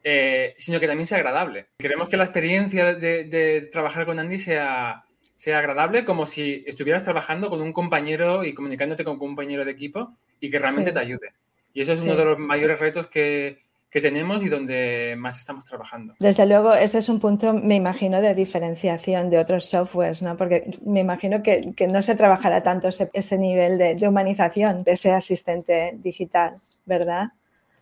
eh, 0.05 0.53
sino 0.55 0.79
que 0.79 0.87
también 0.87 1.05
sea 1.05 1.17
agradable. 1.17 1.65
Queremos 1.77 2.07
que 2.07 2.15
la 2.15 2.23
experiencia 2.23 2.95
de, 2.95 3.67
trabajar 3.69 4.05
con 4.05 4.17
Andy 4.17 4.37
sea, 4.37 5.03
sea 5.35 5.59
agradable 5.59 6.05
como 6.05 6.25
si 6.25 6.63
estuvieras 6.67 7.03
trabajando 7.03 7.49
con 7.49 7.61
un 7.61 7.73
compañero 7.73 8.45
y 8.45 8.53
comunicándote 8.53 9.03
con 9.03 9.13
un 9.13 9.19
compañero 9.19 9.65
de 9.65 9.71
equipo 9.71 10.15
y 10.39 10.49
que 10.49 10.59
realmente 10.59 10.93
te 10.93 10.99
ayude. 10.99 11.33
Y 11.73 11.81
eso 11.81 11.91
es 11.91 12.01
uno 12.03 12.15
de 12.15 12.23
los 12.23 12.39
mayores 12.39 12.79
retos 12.79 13.07
que, 13.07 13.63
tenemos 14.01 14.43
y 14.43 14.49
donde 14.49 15.15
más 15.17 15.37
estamos 15.37 15.65
trabajando. 15.65 16.15
Desde 16.19 16.45
luego, 16.45 16.73
ese 16.73 16.97
es 16.97 17.09
un 17.09 17.19
punto, 17.19 17.53
me 17.53 17.75
imagino, 17.75 18.21
de 18.21 18.33
diferenciación 18.33 19.29
de 19.29 19.37
otros 19.37 19.65
softwares, 19.65 20.21
¿no? 20.21 20.35
Porque 20.35 20.71
me 20.85 21.01
imagino 21.01 21.43
que, 21.43 21.73
no 21.87 22.01
se 22.01 22.15
trabajará 22.15 22.63
tanto 22.63 22.87
ese, 22.87 23.37
nivel 23.37 23.77
de, 23.77 24.07
humanización 24.07 24.83
de 24.83 24.93
ese 24.93 25.11
asistente 25.11 25.93
digital, 25.97 26.59
¿verdad? 26.85 27.29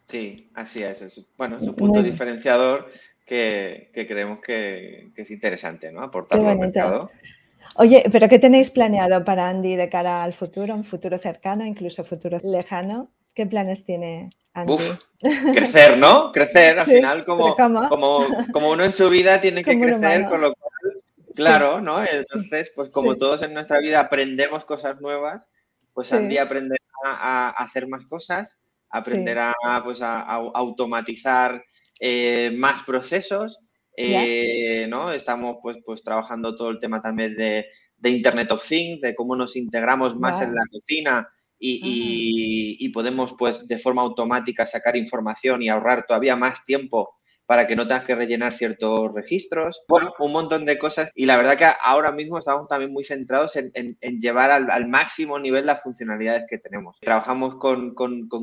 Sí, 0.05 0.49
así 0.53 0.83
es. 0.83 1.25
bueno, 1.37 1.59
es 1.61 1.67
un 1.67 1.75
punto 1.75 2.03
diferenciador 2.03 2.91
que, 3.25 3.89
creemos 3.93 4.39
que, 4.39 5.11
es 5.15 5.31
interesante, 5.31 5.91
¿no? 5.91 6.01
Aportarlo 6.01 6.49
al 6.49 6.59
mercado. 6.59 7.09
Oye, 7.75 8.03
¿pero 8.11 8.27
qué 8.27 8.39
tenéis 8.39 8.69
planeado 8.69 9.23
para 9.23 9.47
Andy 9.47 9.75
de 9.75 9.87
cara 9.87 10.23
al 10.23 10.33
futuro, 10.33 10.75
un 10.75 10.83
futuro 10.83 11.17
cercano, 11.17 11.65
incluso 11.65 12.03
futuro 12.03 12.37
lejano? 12.43 13.09
¿Qué 13.33 13.45
planes 13.45 13.85
tiene 13.85 14.31
Andy? 14.53 14.77
crecer, 15.19 15.97
¿no? 15.97 16.31
Crecer, 16.31 16.79
al 16.79 16.85
final, 16.85 17.25
como, 17.25 17.55
como, 17.55 18.69
uno 18.71 18.83
en 18.83 18.93
su 18.93 19.09
vida 19.09 19.39
tiene 19.39 19.63
que 19.63 19.79
crecer, 19.79 20.25
con 20.25 20.41
lo 20.41 20.53
cual, 20.53 21.03
claro, 21.35 21.81
¿no? 21.81 22.03
Entonces, 22.03 22.71
pues 22.75 22.91
como 22.91 23.15
todos 23.15 23.43
en 23.43 23.53
nuestra 23.53 23.79
vida 23.79 23.99
aprendemos 23.99 24.65
cosas 24.65 24.99
nuevas, 24.99 25.43
pues 25.93 26.11
Andy 26.13 26.37
aprenderá 26.37 26.81
a, 27.03 27.49
hacer 27.49 27.87
más 27.87 28.05
cosas, 28.07 28.59
aprenderá 28.89 29.53
pues, 29.83 30.01
a, 30.01 30.21
automatizar 30.21 31.63
eh, 31.99 32.51
más 32.55 32.83
procesos, 32.83 33.59
eh, 33.95 34.87
¿no? 34.89 35.11
Estamos 35.11 35.57
pues, 35.61 35.77
pues 35.85 36.03
trabajando 36.03 36.55
todo 36.55 36.69
el 36.69 36.79
tema 36.79 37.01
también 37.01 37.35
de, 37.35 37.67
Internet 38.03 38.51
of 38.51 38.67
Things, 38.67 38.99
de 39.01 39.13
cómo 39.13 39.35
nos 39.35 39.55
integramos 39.55 40.15
más 40.17 40.41
en 40.41 40.55
la 40.55 40.63
cocina 40.71 41.29
y, 41.63 42.89
podemos, 42.89 43.35
pues, 43.37 43.67
de 43.67 43.77
forma 43.77 44.01
automática 44.01 44.65
sacar 44.65 44.95
información 44.97 45.61
y 45.61 45.69
ahorrar 45.69 46.05
todavía 46.05 46.35
más 46.35 46.65
tiempo 46.65 47.15
para 47.45 47.67
que 47.67 47.75
no 47.75 47.85
tengas 47.85 48.05
que 48.05 48.15
rellenar 48.15 48.53
ciertos 48.53 49.13
registros. 49.13 49.81
Bueno, 49.89 50.13
un 50.19 50.31
montón 50.31 50.63
de 50.63 50.77
cosas. 50.77 51.11
Y 51.15 51.25
la 51.25 51.35
verdad 51.35 51.57
que 51.57 51.67
ahora 51.83 52.13
mismo 52.13 52.39
estamos 52.39 52.65
también 52.69 52.93
muy 52.93 53.03
centrados 53.03 53.57
en, 53.57 53.97
llevar 54.21 54.51
al, 54.51 54.87
máximo 54.87 55.37
nivel 55.37 55.65
las 55.65 55.83
funcionalidades 55.83 56.45
que 56.49 56.59
tenemos. 56.59 56.97
Trabajamos 57.01 57.57
con, 57.57 57.93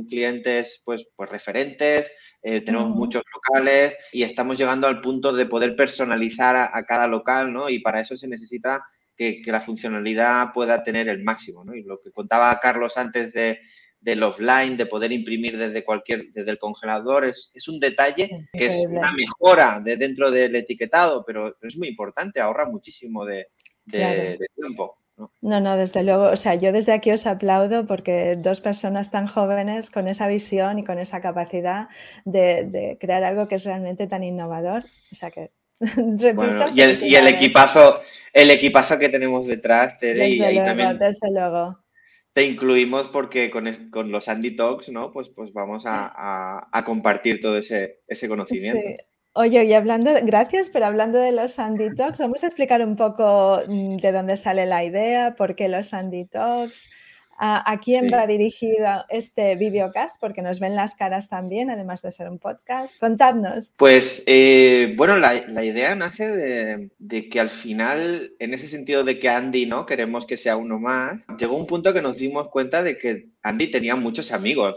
clientes 0.08 0.82
pues, 0.84 1.08
pues 1.16 1.30
referentes, 1.30 2.14
eh, 2.42 2.60
tenemos 2.60 2.90
muchos 2.90 3.22
locales 3.34 3.96
y 4.12 4.24
estamos 4.24 4.58
llegando 4.58 4.86
al 4.86 5.00
punto 5.00 5.32
de 5.32 5.46
poder 5.46 5.74
personalizar 5.74 6.56
a, 6.56 6.82
cada 6.84 7.06
local, 7.06 7.50
¿no? 7.50 7.70
Y 7.70 7.78
para 7.78 8.00
eso 8.00 8.14
se 8.14 8.28
necesita 8.28 8.84
que, 9.18 9.42
la 9.46 9.60
funcionalidad 9.60 10.52
pueda 10.54 10.82
tener 10.84 11.08
el 11.08 11.24
máximo, 11.24 11.64
¿no? 11.64 11.74
Y 11.74 11.82
lo 11.82 12.00
que 12.00 12.12
contaba 12.12 12.58
Carlos 12.60 12.96
antes 12.96 13.32
de, 13.32 13.58
del 14.00 14.22
offline, 14.22 14.76
de 14.76 14.86
poder 14.86 15.10
imprimir 15.10 15.58
desde 15.58 15.84
cualquier, 15.84 16.32
desde 16.32 16.52
el 16.52 16.58
congelador, 16.58 17.24
es, 17.24 17.50
es 17.52 17.66
un 17.68 17.80
detalle 17.80 18.46
que 18.52 18.66
es 18.66 18.86
una 18.88 19.12
mejora 19.12 19.80
de 19.80 19.96
dentro 19.96 20.30
del 20.30 20.54
etiquetado, 20.54 21.24
pero, 21.26 21.56
es 21.60 21.76
muy 21.76 21.88
importante, 21.88 22.40
ahorra 22.40 22.66
muchísimo 22.66 23.24
de, 23.24 23.48
tiempo. 23.84 24.98
¿no? 25.16 25.32
¿no? 25.40 25.76
desde 25.76 26.04
luego. 26.04 26.30
O 26.30 26.36
sea, 26.36 26.54
yo 26.54 26.70
desde 26.70 26.92
aquí 26.92 27.10
os 27.10 27.26
aplaudo 27.26 27.88
porque 27.88 28.36
dos 28.36 28.60
personas 28.60 29.10
tan 29.10 29.26
jóvenes 29.26 29.90
con 29.90 30.06
esa 30.06 30.28
visión 30.28 30.78
y 30.78 30.84
con 30.84 31.00
esa 31.00 31.20
capacidad 31.20 31.88
de, 32.24 32.96
crear 33.00 33.24
algo 33.24 33.48
que 33.48 33.56
es 33.56 33.64
realmente 33.64 34.06
tan 34.06 34.22
innovador. 34.22 34.84
O 35.10 35.14
sea 35.16 35.32
que. 35.32 35.50
y 35.80 36.80
el, 36.80 37.02
y 37.02 37.14
el 37.14 37.28
equipazo, 37.28 38.00
el 38.42 38.50
equipazo 38.50 38.98
que 38.98 39.08
tenemos 39.08 39.46
detrás, 39.46 39.98
desde 40.00 40.36
luego, 40.36 40.64
también... 40.64 40.98
desde 40.98 41.30
luego 41.30 41.78
te 42.38 42.44
incluimos 42.44 43.08
porque 43.08 43.50
con, 43.50 43.68
con, 43.90 44.12
los 44.12 44.28
Andy 44.28 44.54
Talks, 44.54 44.90
¿no? 44.90 45.10
Pues, 45.10 45.28
pues 45.28 45.52
vamos 45.52 45.82
a, 45.86 46.70
compartir 46.86 47.40
todo 47.40 47.58
ese, 47.58 48.02
ese 48.06 48.28
conocimiento. 48.28 48.80
Sí. 48.80 48.96
Oye, 49.32 49.64
y 49.64 49.72
hablando, 49.72 50.12
gracias, 50.22 50.68
pero 50.68 50.86
hablando 50.86 51.18
de 51.18 51.32
los 51.32 51.58
Andy 51.58 51.94
Talks, 51.96 52.20
vamos 52.20 52.44
a 52.44 52.46
explicar 52.46 52.80
un 52.84 52.94
poco 52.94 53.60
mm, 53.66 53.96
de 53.96 54.12
dónde 54.12 54.36
sale 54.36 54.66
la 54.66 54.84
idea, 54.84 55.34
por 55.36 55.56
qué 55.56 55.68
los 55.68 55.92
Andy 55.92 56.26
Talks. 56.26 56.90
¿A, 57.40 57.78
quién 57.80 58.08
va 58.12 58.26
dirigido 58.26 59.04
este 59.08 59.54
videocast? 59.54 60.20
Porque 60.20 60.42
nos 60.42 60.58
ven 60.58 60.74
las 60.74 60.96
caras 60.96 61.28
también, 61.28 61.70
además 61.70 62.02
de 62.02 62.10
ser 62.10 62.28
un 62.28 62.40
podcast. 62.40 62.98
Contadnos. 62.98 63.74
Pues 63.76 64.24
eh, 64.26 64.94
bueno, 64.96 65.18
la, 65.18 65.64
idea 65.64 65.94
nace 65.94 66.90
de, 66.98 67.28
que 67.28 67.38
al 67.38 67.50
final, 67.50 68.32
en 68.40 68.54
ese 68.54 68.66
sentido 68.66 69.04
de 69.04 69.20
que 69.20 69.28
Andy, 69.28 69.66
¿no? 69.66 69.86
Queremos 69.86 70.26
que 70.26 70.36
sea 70.36 70.56
uno 70.56 70.80
más, 70.80 71.22
llegó 71.38 71.56
un 71.56 71.68
punto 71.68 71.94
que 71.94 72.02
nos 72.02 72.16
dimos 72.16 72.48
cuenta 72.48 72.82
de 72.82 72.98
que 72.98 73.28
Andy 73.42 73.70
tenía 73.70 73.94
muchos 73.94 74.32
amigos, 74.32 74.74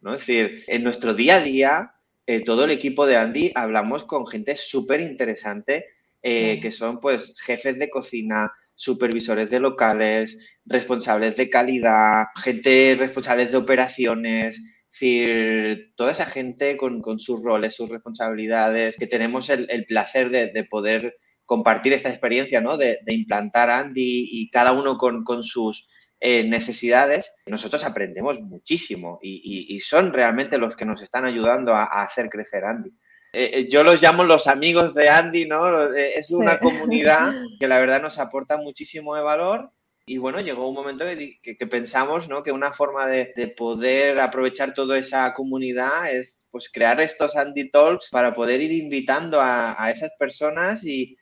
¿no? 0.00 0.14
Es 0.14 0.26
decir, 0.26 0.64
en 0.68 0.82
nuestro 0.82 1.12
día 1.12 1.36
a 1.36 1.42
día, 1.42 1.94
eh, 2.26 2.42
todo 2.42 2.64
el 2.64 2.70
equipo 2.70 3.04
de 3.04 3.18
Andy 3.18 3.52
hablamos 3.54 4.04
con 4.04 4.26
gente 4.26 4.56
súper 4.56 5.02
interesante, 5.02 5.84
eh, 6.22 6.60
que 6.62 6.72
son 6.72 6.98
pues 6.98 7.34
jefes 7.40 7.78
de 7.78 7.90
cocina, 7.90 8.52
supervisores 8.80 9.50
de 9.50 9.60
locales, 9.60 10.38
responsables 10.64 11.36
de 11.36 11.50
calidad, 11.50 12.24
gente 12.42 12.96
responsables 12.98 13.52
de 13.52 13.58
operaciones, 13.58 14.56
es 14.56 14.62
decir, 14.90 15.92
toda 15.96 16.12
esa 16.12 16.24
gente 16.24 16.78
con, 16.78 17.20
sus 17.20 17.44
roles, 17.44 17.76
sus 17.76 17.90
responsabilidades, 17.90 18.96
que 18.96 19.06
tenemos 19.06 19.50
el, 19.50 19.84
placer 19.86 20.30
de, 20.30 20.64
poder 20.64 21.14
compartir 21.44 21.92
esta 21.92 22.08
experiencia, 22.08 22.62
¿no? 22.62 22.78
De, 22.78 22.98
implantar 23.08 23.68
Andy 23.68 24.28
y 24.32 24.50
cada 24.50 24.72
uno 24.72 24.96
con, 24.96 25.44
sus 25.44 25.86
eh, 26.18 26.44
necesidades, 26.44 27.34
nosotros 27.44 27.84
aprendemos 27.84 28.40
muchísimo 28.40 29.18
y, 29.22 29.78
son 29.80 30.14
realmente 30.14 30.56
los 30.56 30.74
que 30.74 30.86
nos 30.86 31.02
están 31.02 31.26
ayudando 31.26 31.74
a, 31.74 31.84
hacer 31.84 32.30
crecer 32.30 32.64
Andy. 32.64 32.90
Eh, 33.32 33.50
eh, 33.54 33.68
yo 33.70 33.84
los 33.84 34.02
llamo 34.02 34.24
los 34.24 34.46
amigos 34.46 34.94
de 34.94 35.08
Andy, 35.08 35.46
¿no? 35.46 35.94
es 35.94 36.30
una 36.32 36.58
comunidad 36.58 37.32
que 37.60 37.68
la 37.68 37.78
verdad 37.78 38.02
nos 38.02 38.18
aporta 38.18 38.56
muchísimo 38.56 39.14
de 39.14 39.22
valor 39.22 39.70
y 40.10 40.18
bueno, 40.18 40.40
llegó 40.40 40.68
un 40.68 40.74
momento 40.74 41.04
que, 41.04 41.66
pensamos 41.68 42.28
¿no? 42.28 42.42
que 42.42 42.50
una 42.50 42.72
forma 42.72 43.06
de, 43.06 43.54
poder 43.56 44.18
aprovechar 44.18 44.74
toda 44.74 44.98
esa 44.98 45.32
comunidad 45.34 46.12
es 46.12 46.48
pues, 46.50 46.68
crear 46.68 47.00
estos 47.00 47.36
Andy 47.36 47.70
Talks 47.70 48.08
para 48.10 48.34
poder 48.34 48.60
ir 48.60 48.72
invitando 48.72 49.38
a, 49.40 49.88
esas 49.94 50.10
personas 50.18 50.82
y, 50.84 51.16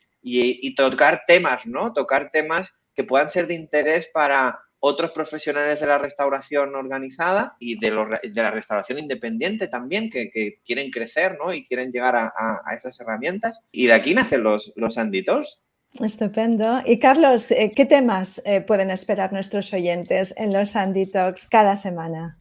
tocar 0.75 1.25
temas, 1.27 1.67
¿no? 1.67 1.93
Tocar 1.93 2.31
temas 2.31 2.73
que 2.95 3.05
puedan 3.05 3.29
ser 3.29 3.47
de 3.47 3.57
interés 3.57 4.09
para 4.11 4.59
otros 4.81 5.11
profesionales 5.11 5.81
de 5.81 5.87
la 5.87 5.99
restauración 5.99 6.75
organizada 6.75 7.57
y 7.59 7.79
de, 7.79 7.91
de 8.23 8.43
la 8.43 8.51
restauración 8.51 8.99
independiente 8.99 9.69
también, 9.69 10.11
que, 10.11 10.61
quieren 10.65 10.91
crecer 10.91 11.37
¿no? 11.39 11.53
y 11.53 11.67
quieren 11.67 11.91
llegar 11.91 12.17
a, 12.17 12.75
esas 12.77 13.01
herramientas. 13.01 13.61
Y 13.73 13.87
de 13.87 13.95
aquí 13.95 14.15
nacen 14.15 14.43
los, 14.43 14.73
los 14.77 14.99
Andy 14.99 15.25
Talks. 15.25 15.59
Estupendo. 16.01 16.81
Y 16.85 16.99
Carlos, 16.99 17.51
eh, 17.51 17.73
¿qué 17.75 17.87
temas 17.87 18.43
eh, 18.45 18.61
pueden 18.61 18.91
esperar 18.91 19.33
nuestros 19.33 19.73
oyentes 19.73 20.35
en 20.37 20.53
los 20.53 20.77
Andy 20.77 21.07
Talks 21.07 21.47
cada 21.47 21.77
semana? 21.77 22.39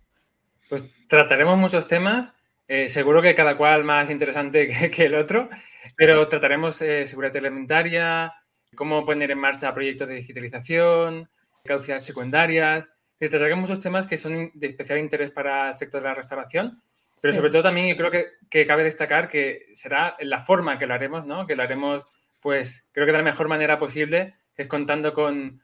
Pues 0.69 0.85
trataremos 1.07 1.57
muchos 1.57 1.87
temas, 1.87 2.33
eh, 2.67 2.89
seguro 2.89 3.21
que 3.21 3.35
cada 3.35 3.55
cual 3.55 3.83
más 3.85 4.09
interesante 4.09 4.67
que, 4.91 5.05
el 5.05 5.15
otro, 5.15 5.49
pero 5.95 6.27
trataremos 6.27 6.75
seguridad 6.75 7.37
alimentaria, 7.37 8.33
cómo 8.75 9.05
poner 9.05 9.31
en 9.31 9.39
marcha 9.39 9.73
proyectos 9.73 10.09
de 10.09 10.15
digitalización, 10.15 11.29
caducidades 11.67 12.05
secundarias. 12.05 12.89
Y 13.19 13.29
trataremos 13.29 13.69
muchos 13.69 13.83
temas 13.83 14.07
que 14.07 14.17
son 14.17 14.51
de 14.53 14.67
especial 14.67 14.97
interés 14.99 15.31
para 15.31 15.69
el 15.69 15.75
sector 15.75 16.01
de 16.01 16.07
la 16.07 16.15
restauración, 16.15 16.81
pero 17.21 17.33
sobre 17.33 17.49
todo 17.49 17.63
también 17.63 17.87
yo 17.87 17.95
creo 17.95 18.11
que, 18.11 18.25
que, 18.49 18.65
cabe 18.67 18.83
destacar 18.83 19.27
que 19.27 19.67
será 19.73 20.15
la 20.19 20.39
forma 20.39 20.77
que 20.77 20.85
lo 20.85 20.93
haremos, 20.93 21.25
¿no? 21.25 21.47
Que 21.47 21.55
lo 21.55 21.63
haremos 21.63 22.05
pues 22.41 22.85
creo 22.91 23.05
que 23.05 23.11
de 23.11 23.17
la 23.17 23.23
mejor 23.23 23.47
manera 23.47 23.79
posible 23.79 24.33
es 24.55 24.67
contando 24.67 25.13
con, 25.13 25.61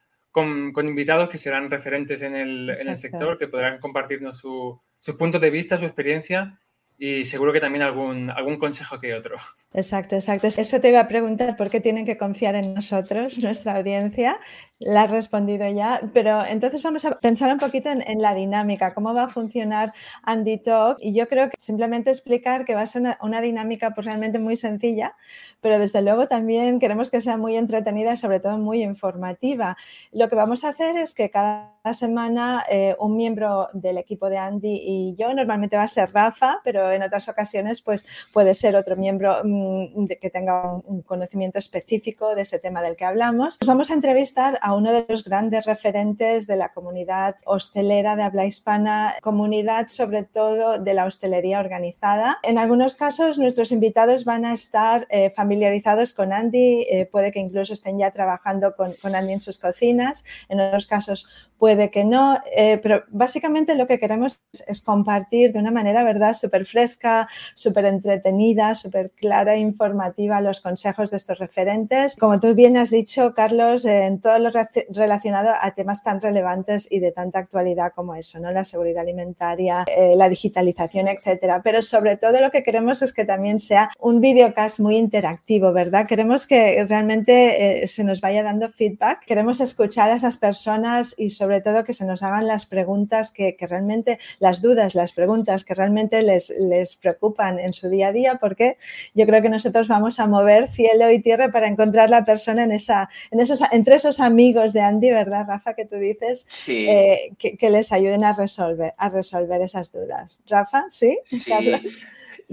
invitados 0.77 1.29
que 1.29 1.37
serán 1.37 1.69
referentes 1.69 2.21
en 2.21 2.35
el, 2.35 2.95
sector, 2.95 3.37
que 3.37 3.47
podrán 3.47 3.79
compartirnos 3.79 4.37
su, 4.37 4.79
sus 4.99 5.15
puntos 5.15 5.41
de 5.41 5.49
vista, 5.49 5.77
su 5.77 5.85
experiencia 5.85 6.59
y 6.97 7.25
seguro 7.25 7.51
que 7.51 7.59
también 7.59 7.83
algún, 7.83 8.29
algún 8.29 8.57
consejo 8.57 8.99
que 8.99 9.13
otro. 9.13 9.35
Exacto, 9.73 10.15
exacto. 10.15 10.47
Eso 10.47 10.79
te 10.79 10.89
iba 10.89 10.99
a 10.99 11.07
preguntar, 11.07 11.55
¿por 11.55 11.69
qué 11.69 11.81
tienen 11.81 12.05
que 12.05 12.17
confiar 12.17 12.55
en 12.55 12.73
nosotros, 12.73 13.39
nuestra 13.39 13.75
audiencia? 13.75 14.39
La 14.85 15.03
has 15.03 15.11
respondido 15.11 15.65
ya, 15.69 16.01
pero 16.13 16.43
entonces 16.45 16.83
vamos 16.83 17.05
a 17.05 17.17
pensar 17.19 17.49
un 17.53 17.57
poquito 17.57 17.89
en, 17.89 18.21
la 18.21 18.33
dinámica, 18.33 18.93
cómo 18.93 19.13
va 19.13 19.23
a 19.23 19.27
funcionar 19.29 19.93
Andy 20.23 20.57
Talk 20.57 20.97
y 20.99 21.13
yo 21.13 21.29
creo 21.29 21.49
que 21.49 21.55
simplemente 21.57 22.09
explicar 22.09 22.65
que 22.65 22.75
va 22.75 22.81
a 22.81 22.87
ser 22.87 23.01
una, 23.21 23.41
dinámica 23.41 23.91
pues 23.91 24.05
realmente 24.05 24.39
muy 24.39 24.57
sencilla, 24.57 25.15
pero 25.61 25.79
desde 25.79 26.01
luego 26.01 26.27
también 26.27 26.79
queremos 26.79 27.11
que 27.11 27.21
sea 27.21 27.37
muy 27.37 27.55
entretenida 27.55 28.11
y 28.11 28.17
sobre 28.17 28.41
todo 28.41 28.57
muy 28.57 28.83
informativa. 28.83 29.77
Lo 30.11 30.27
que 30.27 30.35
vamos 30.35 30.65
a 30.65 30.69
hacer 30.69 30.97
es 30.97 31.15
que 31.15 31.29
cada 31.29 31.71
semana 31.93 32.65
eh, 32.69 32.95
un 32.99 33.15
miembro 33.15 33.69
del 33.71 33.97
equipo 33.97 34.29
de 34.29 34.37
Andy 34.37 34.81
y 34.83 35.15
yo, 35.15 35.33
normalmente 35.33 35.77
va 35.77 35.83
a 35.83 35.87
ser 35.87 36.11
Rafa, 36.11 36.59
pero 36.61 36.91
en 36.91 37.03
otras 37.03 37.29
ocasiones 37.29 37.81
pues 37.81 38.05
puede 38.33 38.53
ser 38.53 38.75
otro 38.75 38.97
miembro 38.97 39.37
mm, 39.45 40.07
que 40.21 40.29
tenga 40.29 40.73
un 40.83 41.01
conocimiento 41.03 41.57
específico 41.57 42.35
de 42.35 42.41
ese 42.41 42.59
tema 42.59 42.81
del 42.81 42.97
que 42.97 43.05
hablamos. 43.05 43.57
vamos 43.65 43.89
a 43.89 43.93
entrevistar 43.93 44.59
a 44.61 44.72
uno 44.75 44.91
de 44.91 45.05
los 45.07 45.23
grandes 45.23 45.65
referentes 45.65 46.47
de 46.47 46.55
la 46.55 46.73
comunidad 46.73 47.35
hostelera 47.45 48.15
de 48.15 48.23
habla 48.23 48.45
hispana, 48.45 49.15
comunidad 49.21 49.87
sobre 49.87 50.23
todo 50.23 50.79
de 50.79 50.93
la 50.93 51.05
hostelería 51.05 51.59
organizada. 51.59 52.39
En 52.43 52.57
algunos 52.57 52.95
casos 52.95 53.37
nuestros 53.37 53.71
invitados 53.71 54.25
van 54.25 54.45
a 54.45 54.53
estar 54.53 55.07
eh, 55.09 55.31
familiarizados 55.35 56.13
con 56.13 56.33
Andy, 56.33 56.85
eh, 56.89 57.05
puede 57.11 57.31
que 57.31 57.39
incluso 57.39 57.73
estén 57.73 57.99
ya 57.99 58.11
trabajando 58.11 58.75
con, 58.75 58.93
con, 59.01 59.15
Andy 59.15 59.33
en 59.33 59.41
sus 59.41 59.57
cocinas, 59.57 60.23
en 60.49 60.59
otros 60.59 60.87
casos 60.87 61.27
puede 61.57 61.91
que 61.91 62.03
no, 62.03 62.39
eh, 62.57 62.77
pero 62.83 63.03
básicamente 63.09 63.75
lo 63.75 63.87
que 63.87 63.99
queremos 63.99 64.41
es, 64.67 64.81
compartir 64.81 65.53
de 65.53 65.59
una 65.59 65.71
manera, 65.71 66.03
¿verdad?, 66.03 66.33
súper 66.33 66.65
fresca, 66.65 67.29
súper 67.55 67.85
entretenida, 67.85 68.75
súper 68.75 69.11
clara 69.11 69.55
e 69.55 69.59
informativa 69.59 70.41
los 70.41 70.59
consejos 70.59 71.09
de 71.09 71.17
estos 71.17 71.39
referentes. 71.39 72.17
Como 72.17 72.39
tú 72.39 72.53
bien 72.53 72.75
has 72.75 72.89
dicho, 72.89 73.33
Carlos, 73.33 73.85
en 73.85 74.19
todo 74.19 74.39
lo 74.39 74.51
relacionado 74.89 75.51
a 75.59 75.71
temas 75.71 76.03
tan 76.03 76.21
relevantes 76.21 76.87
y 76.89 76.99
de 76.99 77.11
tanta 77.11 77.39
actualidad 77.39 77.91
como 77.93 78.15
eso, 78.15 78.39
¿no? 78.39 78.51
La 78.51 78.63
seguridad 78.63 79.01
alimentaria, 79.01 79.85
eh, 79.87 80.15
la 80.15 80.29
digitalización, 80.29 81.07
etcétera. 81.07 81.61
Pero 81.63 81.81
sobre 81.81 82.17
todo 82.17 82.39
lo 82.39 82.51
que 82.51 82.63
queremos 82.63 83.01
es 83.01 83.13
que 83.13 83.25
también 83.25 83.59
sea 83.59 83.89
un 83.99 84.21
videocast 84.21 84.79
muy 84.79 84.97
interactivo, 84.97 85.73
¿verdad? 85.73 86.07
Queremos 86.07 86.47
que 86.47 86.83
realmente 86.85 87.83
eh, 87.83 87.87
se 87.87 88.03
nos 88.03 88.21
vaya 88.21 88.43
dando 88.43 88.69
feedback. 88.69 89.25
Queremos 89.25 89.59
escuchar 89.61 90.11
a 90.11 90.15
esas 90.15 90.37
personas 90.37 91.15
y 91.17 91.29
sobre 91.29 91.61
todo 91.61 91.83
que 91.83 91.93
se 91.93 92.05
nos 92.05 92.23
hagan 92.23 92.47
las 92.47 92.65
preguntas 92.65 93.31
que, 93.31 93.55
que 93.55 93.67
realmente, 93.67 94.19
las 94.39 94.61
dudas, 94.61 94.95
las 94.95 95.13
preguntas 95.13 95.63
que 95.63 95.73
realmente 95.73 96.21
les, 96.21 96.53
les 96.57 96.95
preocupan 96.95 97.59
en 97.59 97.73
su 97.73 97.89
día 97.89 98.07
a 98.07 98.11
día, 98.11 98.35
porque 98.35 98.77
yo 99.13 99.25
creo 99.25 99.41
que 99.41 99.49
nosotros 99.49 99.87
vamos 99.87 100.19
a 100.19 100.27
mover 100.27 100.69
cielo 100.69 101.11
y 101.11 101.19
tierra 101.19 101.51
para 101.51 101.67
encontrar 101.67 102.09
la 102.09 102.25
persona 102.25 102.63
en 102.63 102.71
esa, 102.71 103.09
en 103.31 103.39
esos, 103.39 103.61
entre 103.71 103.95
esos 103.95 104.19
amigos 104.19 104.42
amigos 104.43 104.73
de 104.73 104.81
Andy, 104.81 105.09
¿verdad, 105.09 105.45
Rafa? 105.47 105.73
Que 105.73 105.85
tú 105.85 105.95
dices 105.95 106.47
eh, 106.67 107.31
que, 107.37 107.69
les 107.69 107.91
ayuden 107.93 108.25
a 108.25 108.33
resolver, 108.33 108.93
a 108.97 109.09
resolver 109.09 109.61
esas 109.61 109.91
dudas. 109.91 110.41
Rafa, 110.47 110.85
¿sí? 110.89 111.19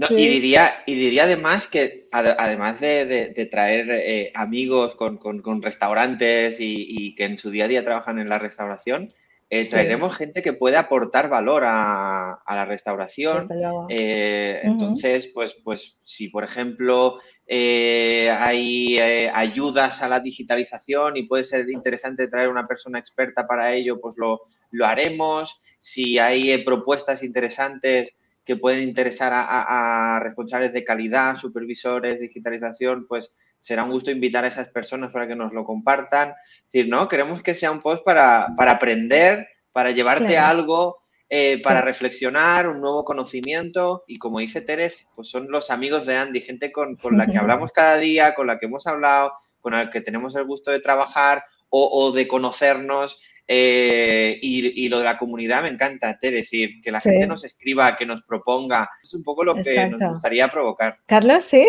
Y, 0.09 0.29
diría, 0.29 0.71
y 0.85 0.95
diría 0.95 1.23
además 1.25 1.67
que, 1.67 2.07
además 2.11 2.79
de, 2.79 3.49
traer 3.51 3.91
eh, 3.91 4.31
amigos 4.33 4.95
con, 4.95 5.61
restaurantes 5.61 6.57
y, 6.59 7.13
que 7.15 7.25
en 7.25 7.37
su 7.37 7.51
día 7.51 7.65
a 7.65 7.67
día 7.67 7.83
trabajan 7.83 8.17
en 8.17 8.29
la 8.29 8.39
restauración, 8.39 9.09
eh, 9.51 9.69
traeremos 9.69 10.15
gente 10.15 10.41
que 10.41 10.53
puede 10.53 10.77
aportar 10.77 11.29
valor 11.29 11.63
a, 11.65 12.41
la 12.47 12.65
restauración. 12.65 13.47
Eh, 13.89 14.61
entonces, 14.63 15.29
pues, 15.33 15.55
pues 15.63 15.99
si 16.03 16.29
por 16.29 16.43
ejemplo 16.43 17.19
hay 17.47 18.97
ayudas 19.33 20.01
a 20.01 20.09
la 20.09 20.21
digitalización 20.21 21.17
y 21.17 21.27
puede 21.27 21.43
ser 21.43 21.69
interesante 21.69 22.29
traer 22.29 22.49
una 22.49 22.65
persona 22.65 22.97
experta 22.97 23.45
para 23.45 23.73
ello, 23.73 23.99
pues 24.01 24.15
lo, 24.17 24.41
lo 24.71 24.87
haremos. 24.87 25.61
Si 25.79 26.17
hay 26.17 26.63
propuestas 26.63 27.21
interesantes 27.21 28.15
que 28.45 28.55
pueden 28.55 28.81
interesar 28.83 29.31
a, 29.33 30.19
responsables 30.21 30.73
de 30.73 30.83
calidad, 30.83 31.37
supervisores, 31.37 32.19
digitalización, 32.19 33.05
pues 33.07 33.33
será 33.61 33.83
un 33.83 33.91
gusto 33.91 34.11
invitar 34.11 34.43
a 34.43 34.47
esas 34.47 34.69
personas 34.69 35.11
para 35.11 35.27
que 35.27 35.35
nos 35.35 35.53
lo 35.53 35.63
compartan. 35.63 36.29
Es 36.29 36.71
decir, 36.71 36.89
¿no? 36.89 37.07
Queremos 37.07 37.41
que 37.41 37.53
sea 37.53 37.71
un 37.71 37.81
post 37.81 38.03
para, 38.03 38.47
aprender, 38.57 39.47
para 39.71 39.91
llevarte 39.91 40.37
algo, 40.37 41.03
eh, 41.29 41.61
para 41.63 41.81
reflexionar, 41.81 42.67
un 42.67 42.81
nuevo 42.81 43.05
conocimiento. 43.05 44.03
Y 44.07 44.17
como 44.17 44.39
dice 44.39 44.61
Teres, 44.61 45.07
pues 45.15 45.29
son 45.29 45.49
los 45.49 45.69
amigos 45.69 46.05
de 46.05 46.17
Andy, 46.17 46.41
gente 46.41 46.71
con, 46.71 46.97
la 47.11 47.27
que 47.27 47.37
hablamos 47.37 47.71
cada 47.71 47.97
día, 47.97 48.33
con 48.33 48.47
la 48.47 48.59
que 48.59 48.65
hemos 48.65 48.87
hablado, 48.87 49.33
con 49.61 49.73
la 49.73 49.89
que 49.89 50.01
tenemos 50.01 50.35
el 50.35 50.45
gusto 50.45 50.71
de 50.71 50.79
trabajar 50.79 51.43
o, 51.69 51.87
o 51.87 52.11
de 52.11 52.27
conocernos 52.27 53.21
eh, 53.53 54.39
y, 54.41 54.87
lo 54.87 54.99
de 54.99 55.03
la 55.03 55.17
comunidad 55.17 55.63
me 55.63 55.67
encanta, 55.67 56.17
es 56.21 56.31
decir, 56.31 56.81
que 56.81 56.89
la 56.89 57.01
gente 57.01 57.27
nos 57.27 57.43
escriba, 57.43 57.97
que 57.97 58.05
nos 58.05 58.23
proponga. 58.23 58.89
Es 59.03 59.13
un 59.13 59.25
poco 59.25 59.43
lo 59.43 59.55
que 59.55 59.89
nos 59.89 60.01
gustaría 60.01 60.47
provocar. 60.47 60.99
Carlos, 61.05 61.43
sí. 61.43 61.67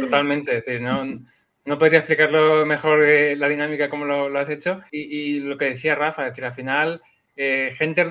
Totalmente, 0.00 0.56
es 0.56 0.64
decir, 0.64 0.80
no, 0.80 1.04
no 1.66 1.78
podría 1.78 1.98
explicarlo 1.98 2.64
mejor 2.64 3.04
eh, 3.04 3.36
la 3.36 3.50
dinámica 3.50 3.90
como 3.90 4.06
lo, 4.06 4.38
has 4.38 4.48
hecho. 4.48 4.80
Y, 4.90 5.40
lo 5.40 5.58
que 5.58 5.66
decía 5.66 5.94
Rafa, 5.94 6.22
es 6.22 6.30
decir, 6.30 6.46
al 6.46 6.54
final, 6.54 7.02
eh, 7.36 7.70
gente 7.76 8.10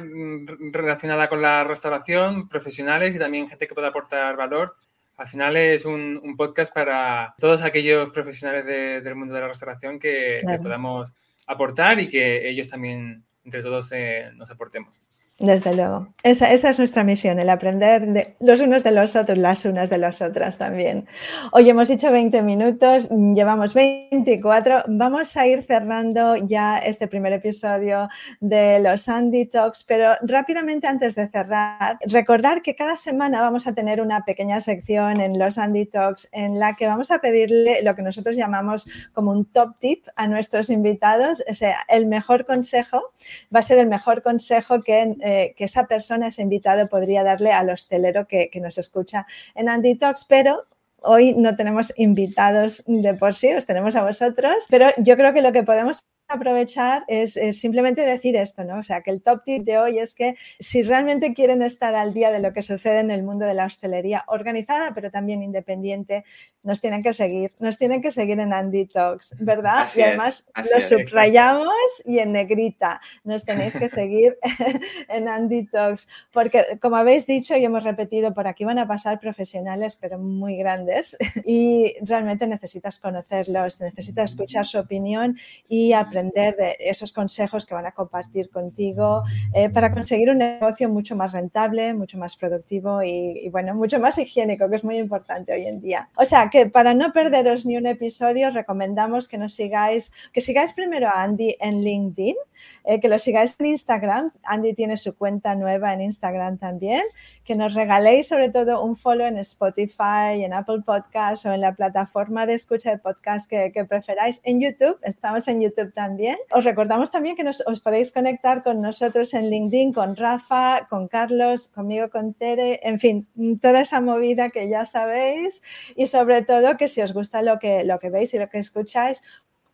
relacionada 0.72 1.30
con 1.30 1.42
la 1.42 1.64
restauración, 1.64 2.48
profesionales 2.48 3.16
y 3.16 3.18
también 3.18 3.48
gente 3.48 3.66
que 3.66 3.74
pueda 3.74 3.88
aportar 3.88 4.38
valor. 4.38 4.76
Al 5.18 5.26
final 5.26 5.58
es 5.58 5.86
un, 5.86 6.36
podcast 6.38 6.72
para 6.72 7.34
todos 7.40 7.64
aquellos 7.64 8.12
profesionales 8.12 9.04
del 9.04 9.16
mundo 9.16 9.34
de 9.34 9.42
la 9.42 9.48
restauración 9.48 9.98
que, 9.98 10.44
que 10.48 10.58
podamos 10.60 11.16
aportar 11.52 12.00
y 12.00 12.08
que 12.08 12.50
ellos 12.50 12.68
también 12.68 13.26
entre 13.44 13.62
todos 13.62 13.92
eh, 13.92 14.30
nos 14.36 14.52
aportemos. 14.52 15.02
Desde 15.42 15.76
luego. 15.76 16.08
Esa, 16.22 16.52
es 16.54 16.78
nuestra 16.78 17.04
misión, 17.04 17.40
el 17.40 17.50
aprender 17.50 18.06
de 18.06 18.36
los 18.40 18.62
unos 18.62 18.84
de 18.84 18.92
los 18.92 19.16
otros, 19.16 19.40
las 19.40 19.66
unas 19.66 19.90
de 19.90 19.98
las 19.98 20.22
otras 20.22 20.56
también. 20.56 21.08
Hoy 21.52 21.68
hemos 21.68 21.88
dicho 21.88 22.12
20 22.12 22.44
minutos, 22.44 23.10
llevamos 23.10 23.74
24. 23.74 24.84
Vamos 24.88 25.36
a 25.36 25.48
ir 25.48 25.64
cerrando 25.64 26.36
ya 26.36 26.78
este 26.78 27.08
primer 27.08 27.34
episodio 27.34 28.08
de 28.40 28.80
los 28.82 29.10
Andy 29.10 29.48
Talks, 29.48 29.84
pero 29.84 30.14
rápidamente 30.22 30.86
antes 30.86 31.16
de 31.16 31.28
cerrar, 31.28 31.98
recordar 32.06 32.62
que 32.62 32.76
cada 32.76 32.96
semana 32.96 33.42
vamos 33.42 33.66
a 33.66 33.74
tener 33.74 34.00
una 34.00 34.24
pequeña 34.24 34.60
sección 34.60 35.20
en 35.22 35.40
los 35.40 35.58
Andy 35.58 35.88
Talks 35.88 36.30
en 36.34 36.60
la 36.60 36.76
que 36.76 36.86
vamos 36.86 37.10
a 37.10 37.18
pedirle 37.18 37.82
lo 37.82 37.96
que 37.96 38.04
nosotros 38.04 38.38
llamamos 38.38 38.88
como 39.12 39.32
un 39.32 39.46
top 39.46 39.80
tip 39.80 40.06
a 40.16 40.28
nuestros 40.28 40.70
invitados. 40.70 41.44
O 41.50 41.54
sea, 41.56 41.78
el 41.88 42.06
mejor 42.06 42.46
consejo 42.46 43.12
va 43.54 43.62
a 43.62 43.64
ser 43.64 43.80
el 43.80 43.88
mejor 43.88 44.22
consejo 44.22 44.84
que 44.84 45.16
que 45.56 45.66
esa 45.66 45.88
persona, 45.88 46.28
ese 46.28 46.42
invitado, 46.42 46.88
podría 46.90 47.24
darle 47.24 47.52
al 47.52 47.70
hostelero 47.70 48.28
que, 48.28 48.50
que 48.50 48.62
nos 48.62 48.78
escucha 48.78 49.26
en 49.56 49.70
Andy 49.70 49.96
Talks, 49.96 50.26
pero 50.26 50.66
hoy 51.02 51.34
no 51.34 51.56
tenemos 51.56 51.94
invitados 51.98 52.84
de 52.86 53.14
por 53.16 53.34
sí, 53.34 53.54
os 53.54 53.66
tenemos 53.66 53.96
a 53.96 54.04
vosotros, 54.04 54.66
pero 54.70 54.88
yo 54.98 55.18
creo 55.18 55.34
que 55.34 55.42
lo 55.42 55.52
que 55.52 55.64
podemos 55.64 56.06
aprovechar 56.32 57.04
es, 57.08 57.34
simplemente 57.60 58.02
decir 58.02 58.36
esto, 58.36 58.64
¿no? 58.64 58.80
O 58.80 58.84
sea, 58.84 59.02
que 59.02 59.12
el 59.12 59.22
top 59.22 59.44
tip 59.44 59.64
de 59.64 59.78
hoy 59.78 60.00
es 60.00 60.16
que 60.16 60.36
si 60.60 60.82
realmente 60.82 61.34
quieren 61.34 61.62
estar 61.62 61.94
al 61.96 62.14
día 62.14 62.32
de 62.32 62.40
lo 62.40 62.54
que 62.54 62.62
sucede 62.62 63.00
en 63.00 63.12
el 63.12 63.24
mundo 63.24 63.46
de 63.46 63.54
la 63.54 63.66
hostelería 63.66 64.24
organizada, 64.28 64.94
pero 64.94 65.12
también 65.12 65.44
independiente, 65.44 66.24
nos 66.64 66.82
tienen 66.82 67.04
que 67.04 67.14
seguir, 67.14 67.54
nos 67.60 67.78
tienen 67.78 68.02
que 68.02 68.12
seguir 68.12 68.40
en 68.40 68.54
Andy 68.54 68.86
Talks, 68.86 69.36
¿verdad? 69.40 69.88
y 69.96 70.02
además 70.02 70.46
lo 70.74 70.82
subrayamos 70.82 71.74
y 72.06 72.20
en 72.20 72.32
negrita, 72.32 73.02
nos 73.24 73.46
tenéis 73.46 73.76
que 73.76 73.88
seguir 73.88 74.38
en 75.10 75.28
Andy 75.28 75.66
Talks, 75.68 76.08
porque 76.32 76.80
como 76.82 76.98
habéis 76.98 77.26
dicho 77.28 77.56
y 77.56 77.66
hemos 77.66 77.84
repetido, 77.84 78.34
por 78.34 78.48
aquí 78.48 78.66
van 78.66 78.80
a 78.80 78.88
pasar 78.88 79.20
profesionales, 79.20 79.98
pero 80.00 80.18
muy 80.20 80.56
grandes, 80.58 81.18
y 81.46 81.96
realmente 82.02 82.48
necesitas 82.48 83.00
conocerlos, 83.00 83.82
necesitas 83.82 84.32
escuchar 84.32 84.66
su 84.66 84.78
opinión 84.78 85.38
y 85.68 85.94
aprender 85.94 86.56
de 86.56 86.76
esos 86.80 87.14
consejos 87.14 87.66
que 87.66 87.74
van 87.74 87.86
a 87.86 87.92
compartir 87.92 88.50
contigo 88.50 89.24
eh, 89.54 89.70
para 89.70 89.94
conseguir 89.94 90.30
un 90.30 90.38
negocio 90.38 90.90
mucho 90.90 91.16
más 91.16 91.32
rentable, 91.32 91.94
mucho 91.94 92.18
más 92.18 92.36
productivo 92.36 93.02
y, 93.04 93.50
bueno, 93.50 93.74
mucho 93.76 94.00
más 94.00 94.18
higiénico, 94.18 94.70
que 94.70 94.76
es 94.76 94.84
muy 94.84 94.98
importante 94.98 95.54
hoy 95.54 95.68
en 95.68 95.82
día. 95.82 96.10
O 96.16 96.26
sea, 96.26 96.50
que 96.52 96.68
para 96.68 96.94
no 96.94 97.12
perderos 97.12 97.66
ni 97.66 97.78
un 97.78 97.88
episodio, 97.88 98.52
recomendamos 98.52 99.28
que 99.28 99.38
nos 99.38 99.54
sigáis, 99.54 100.12
que 100.34 100.42
sigáis 100.42 100.74
primero 100.74 101.08
a 101.08 101.24
Andy 101.24 101.56
en 101.60 101.82
LinkedIn, 101.84 102.36
eh, 102.84 103.00
que 103.00 103.08
lo 103.08 103.18
sigáis 103.18 103.56
en 103.60 103.68
Instagram. 103.68 104.32
Andy 104.44 104.74
tiene 104.74 104.98
su 104.98 105.16
cuenta 105.16 105.56
nueva 105.56 105.94
en 105.94 106.02
Instagram 106.02 106.60
también, 106.60 107.04
que 107.44 107.56
nos 107.56 107.74
regaléis 107.74 108.28
sobre 108.28 108.50
todo 108.50 108.84
un 108.84 108.96
follow 108.96 109.26
en 109.26 109.38
Spotify, 109.38 110.44
en 110.44 110.54
Apple 110.54 110.82
Podcasts 110.86 111.46
o 111.46 111.54
en 111.54 111.62
la 111.62 111.74
plataforma 111.74 112.46
de 112.46 112.54
escucha 112.54 112.92
de 112.92 113.00
podcast 113.00 113.50
que, 113.50 113.72
que 113.72 113.86
preferáis. 113.86 114.40
En 114.44 114.60
YouTube, 114.60 115.00
estamos 115.02 115.48
en 115.48 115.62
YouTube 115.62 115.92
también 115.94 116.12
os 116.50 116.64
recordamos 116.64 117.12
también 117.12 117.36
que 117.36 117.46
os 117.48 117.80
podéis 117.80 118.12
conectar 118.12 118.64
con 118.64 118.82
nosotros 118.82 119.34
en 119.34 119.50
LinkedIn, 119.50 119.94
con 119.94 120.16
Rafa, 120.16 120.88
con 120.90 121.08
Carlos, 121.08 121.70
conmigo, 121.70 122.10
con 122.10 122.34
Tere, 122.34 122.80
en 122.84 123.00
fin, 123.00 123.28
toda 123.62 123.82
esa 123.82 124.02
movida 124.02 124.50
que 124.50 124.70
ya 124.70 124.86
sabéis 124.86 125.62
y 125.96 126.08
sobre 126.08 126.41
todo 126.44 126.78
que 126.78 126.88
si 126.88 127.02
os 127.02 127.14
gusta 127.14 127.42
lo 127.42 127.60
que, 127.60 127.84
lo 127.84 128.00
que 128.00 128.10
veis 128.10 128.34
y 128.34 128.40
lo 128.40 128.50
que 128.50 128.60
escucháis, 128.60 129.22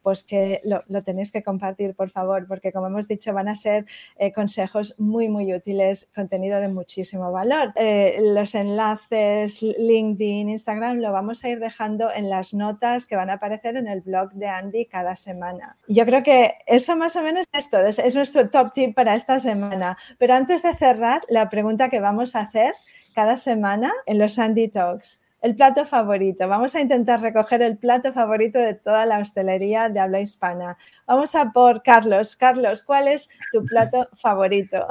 pues 0.08 0.24
que 0.24 0.62
lo, 0.64 1.04
tenéis 1.04 1.34
que 1.34 1.44
compartir, 1.44 1.94
por 1.94 2.10
favor, 2.10 2.48
porque 2.48 2.72
como 2.72 2.88
hemos 2.88 3.10
dicho, 3.10 3.34
van 3.34 3.50
a 3.50 3.56
ser 3.56 3.86
eh, 4.16 4.32
consejos 4.32 4.96
muy, 4.98 5.28
muy 5.28 5.54
útiles, 5.54 6.08
contenido 6.16 6.62
de 6.62 6.70
muchísimo 6.70 7.30
valor. 7.30 7.74
Eh, 7.76 8.18
los 8.22 8.56
enlaces, 8.56 9.62
LinkedIn, 9.62 10.48
Instagram, 10.48 11.00
lo 11.00 11.12
vamos 11.12 11.44
a 11.44 11.50
ir 11.50 11.60
dejando 11.60 12.10
en 12.10 12.30
las 12.30 12.54
notas 12.54 13.06
que 13.06 13.18
van 13.18 13.30
a 13.30 13.34
aparecer 13.34 13.76
en 13.76 13.90
el 13.90 14.00
blog 14.00 14.32
de 14.32 14.48
Andy 14.48 14.86
cada 14.86 15.18
semana. 15.18 15.76
Yo 15.90 16.06
creo 16.06 16.24
que 16.24 16.54
eso 16.68 16.96
más 16.96 17.18
o 17.18 17.22
menos 17.22 17.46
es 17.52 17.70
todo, 17.70 17.86
es, 17.86 18.00
es 18.00 18.16
nuestro 18.16 18.50
top 18.50 18.72
tip 18.72 18.96
para 18.96 19.14
esta 19.14 19.40
semana. 19.40 19.98
Pero 20.18 20.36
antes 20.36 20.64
de 20.64 20.74
cerrar, 20.74 21.24
la 21.28 21.50
pregunta 21.50 21.90
que 21.90 22.00
vamos 22.00 22.34
a 22.38 22.44
hacer 22.44 22.74
cada 23.14 23.36
semana 23.36 23.92
en 24.06 24.20
los 24.20 24.40
Andy 24.40 24.70
Talks 24.70 25.20
el 25.42 25.56
plato 25.56 25.86
favorito. 25.86 26.48
Vamos 26.48 26.76
a 26.76 26.82
intentar 26.82 27.22
recoger 27.22 27.62
el 27.62 27.78
plato 27.78 28.14
favorito 28.14 28.60
de 28.60 28.74
toda 28.74 29.06
la 29.06 29.20
hostelería 29.20 29.90
de 29.90 30.00
habla 30.00 30.20
hispana. 30.20 30.78
Vamos 31.06 31.36
a 31.36 31.52
por 31.52 31.84
Carlos. 31.84 32.36
Carlos, 32.36 32.84
¿cuál 32.84 33.08
es 33.08 33.30
tu 33.52 33.64
plato 33.66 34.10
favorito? 34.16 34.88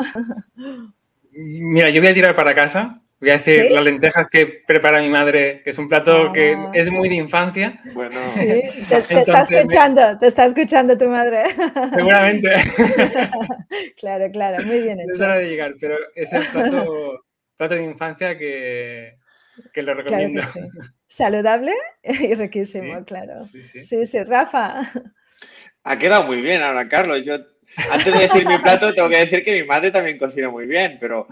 Mira, 1.33 1.91
yo 1.91 2.01
voy 2.01 2.11
a 2.11 2.15
tirar 2.15 2.35
para 2.35 2.55
casa. 2.55 3.03
Voy 3.19 3.31
a 3.31 3.39
decir 3.39 3.71
las 3.71 3.83
lentejas 3.83 4.27
que 4.31 4.63
prepara 4.67 5.01
mi 5.01 5.09
madre, 5.09 5.63
que 5.63 5.71
es 5.71 5.79
un 5.79 5.89
plato 5.89 6.31
que 6.35 6.55
ah. 6.55 6.71
es 6.75 6.91
muy 6.91 7.09
de 7.09 7.15
infancia. 7.15 7.81
Bueno, 7.95 8.21
te, 8.37 9.21
está 9.21 9.41
escuchando, 9.41 10.19
te 10.19 10.27
está 10.27 10.45
escuchando 10.45 10.99
tu 10.99 11.09
madre. 11.09 11.45
Seguramente. 11.95 12.53
claro, 13.99 14.31
claro, 14.31 14.63
muy 14.65 14.83
bien. 14.83 14.99
Es 15.01 15.21
hora 15.21 15.37
de 15.37 15.49
llegar, 15.49 15.73
pero 15.81 15.97
es 16.15 16.31
el 16.35 16.47
plato, 16.47 17.25
plato 17.57 17.75
de 17.75 17.85
infancia 17.85 18.37
que, 18.37 19.17
que 19.73 19.83
lo 19.83 19.95
recomiendo. 19.95 20.43
Saludable 21.07 21.73
y 22.03 22.35
riquísimo, 22.35 23.05
claro. 23.05 23.45
Sí 23.45 23.63
sí. 24.05 24.23
Rafa. 24.25 24.91
Ha 25.85 25.99
quedado 25.99 26.25
muy 26.25 26.41
bien 26.41 26.63
ahora, 26.63 26.89
Carlos. 26.89 27.23
Yo 27.25 27.39
antes 27.91 28.13
de 28.13 28.21
decir 28.21 28.47
mi 28.47 28.59
plato, 28.59 28.93
tengo 28.95 29.09
que 29.09 29.19
decir 29.19 29.45
que 29.45 29.61
mi 29.61 29.67
madre 29.67 29.91
también 29.91 30.19
cocina 30.19 30.51
muy 30.51 30.67
bien, 30.67 30.97
pero, 30.99 31.27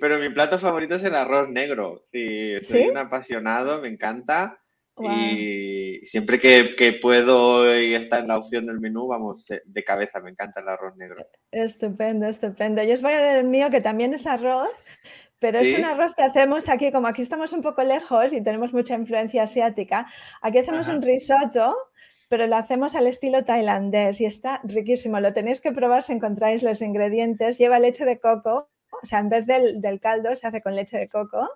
pero, 0.00 0.18
mi 0.18 0.30
plato 0.30 0.58
favorito 0.58 0.94
es 0.94 1.04
el 1.04 1.14
arroz 1.14 1.48
negro. 1.48 2.04
Sí, 2.12 2.56
soy 2.62 2.88
un 2.88 2.96
apasionado, 2.96 3.80
me 3.82 3.88
encanta. 3.88 4.58
Y 5.02 6.04
siempre 6.04 6.38
que, 6.38 6.74
que, 6.76 6.92
puedo 6.92 7.74
y 7.74 7.94
está 7.94 8.18
en 8.18 8.28
la 8.28 8.36
opción 8.36 8.66
del 8.66 8.80
menú, 8.80 9.06
vamos, 9.06 9.46
de 9.64 9.84
cabeza, 9.84 10.20
me 10.20 10.30
encanta 10.30 10.60
el 10.60 10.68
arroz 10.68 10.94
negro. 10.96 11.26
Estupendo, 11.50 12.26
estupendo. 12.26 12.82
Yo 12.82 12.92
os 12.92 13.02
voy 13.02 13.12
a 13.12 13.20
dar 13.20 13.36
el 13.38 13.46
mío, 13.46 13.70
que 13.70 13.80
también 13.80 14.12
es 14.12 14.26
arroz, 14.26 14.68
pero 15.40 15.58
es 15.58 15.76
un 15.76 15.84
arroz 15.84 16.14
que 16.14 16.22
hacemos 16.22 16.68
aquí, 16.68 16.92
como 16.92 17.08
aquí 17.08 17.22
estamos 17.22 17.52
un 17.52 17.62
poco 17.62 17.82
lejos 17.82 18.32
y 18.32 18.42
tenemos 18.42 18.72
mucha 18.72 18.94
influencia 18.94 19.42
asiática, 19.42 20.06
aquí 20.42 20.58
hacemos 20.58 20.88
un 20.88 21.02
risotto 21.02 21.74
pero 22.28 22.46
lo 22.46 22.54
hacemos 22.54 22.94
al 22.94 23.08
estilo 23.08 23.44
tailandés 23.44 24.20
y 24.20 24.24
está 24.24 24.60
riquísimo. 24.62 25.18
Lo 25.18 25.32
tenéis 25.32 25.60
que 25.60 25.72
probar 25.72 26.04
si 26.04 26.12
encontráis 26.12 26.62
los 26.62 26.80
ingredientes. 26.80 27.58
Lleva 27.58 27.80
leche 27.80 28.04
de 28.04 28.20
coco, 28.20 28.68
o 29.02 29.04
sea, 29.04 29.18
en 29.18 29.30
vez 29.30 29.46
del, 29.46 29.80
del 29.80 29.98
caldo 29.98 30.36
se 30.36 30.46
hace 30.46 30.62
con 30.62 30.76
leche 30.76 30.96
de 30.96 31.08
coco 31.08 31.48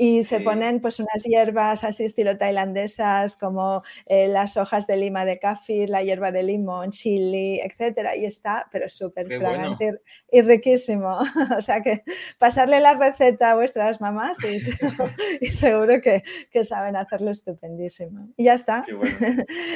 y 0.00 0.22
se 0.22 0.38
ponen 0.38 0.80
pues 0.80 1.00
unas 1.00 1.24
hierbas 1.24 1.82
así 1.82 2.04
estilo 2.04 2.38
tailandesas 2.38 3.36
como 3.36 3.82
eh, 4.06 4.28
las 4.28 4.56
hojas 4.56 4.86
de 4.86 4.96
lima 4.96 5.24
de 5.24 5.40
kafir, 5.40 5.90
la 5.90 6.04
hierba 6.04 6.30
de 6.30 6.44
limón, 6.44 6.92
chili, 6.92 7.60
etcétera 7.60 8.16
y 8.16 8.24
está 8.24 8.68
pero 8.70 8.88
súper 8.88 9.26
fragante 9.26 10.00
y, 10.30 10.40
riquísimo. 10.42 11.18
o 11.58 11.60
sea 11.60 11.82
que 11.82 12.04
pasarle 12.38 12.78
la 12.78 12.94
receta 12.94 13.50
a 13.50 13.54
vuestras 13.56 14.00
mamás 14.00 14.38
y, 14.44 14.60
seguro 15.50 16.00
que, 16.00 16.22
que, 16.52 16.62
saben 16.62 16.94
hacerlo 16.94 17.32
estupendísimo. 17.32 18.28
Y 18.36 18.44
ya 18.44 18.54
está. 18.54 18.84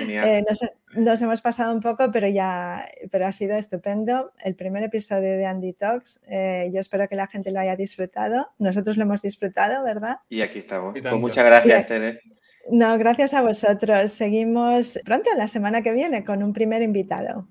eh, 0.08 0.44
nos, 0.48 0.61
nos, 0.94 1.22
hemos 1.22 1.40
pasado 1.40 1.72
un 1.72 1.81
poco, 1.81 2.11
pero 2.11 2.28
ya 2.28 2.87
pero 3.11 3.26
ha 3.26 3.33
sido 3.33 3.57
estupendo. 3.57 4.33
El 4.44 4.55
primer 4.55 4.83
episodio 4.83 5.37
de 5.37 5.46
Andy 5.46 5.72
Talks. 5.72 6.20
Eh, 6.28 6.70
yo 6.72 6.81
espero 6.81 7.09
que 7.09 7.16
la 7.16 7.26
gente 7.26 7.50
lo 7.50 7.61
haya 7.61 7.76
disfrutado. 7.76 8.48
Nosotros 8.59 8.96
lo 8.96 9.05
hemos 9.05 9.22
disfrutado, 9.22 9.83
¿verdad? 9.85 10.18
Y 10.28 10.42
aquí 10.42 10.61
estamos. 10.61 10.92
Pues 10.92 11.14
muchas 11.14 11.44
gracias, 11.44 11.87
Tere. 11.87 12.20
No, 12.70 12.96
gracias 12.98 13.35
a 13.35 13.42
vosotros. 13.42 14.12
Seguimos 14.12 15.00
pronto, 15.05 15.31
la 15.37 15.48
semana 15.48 15.83
que 15.83 15.92
viene, 15.92 16.24
con 16.24 16.42
un 16.42 16.52
primer 16.52 16.83
invitado. 16.83 17.46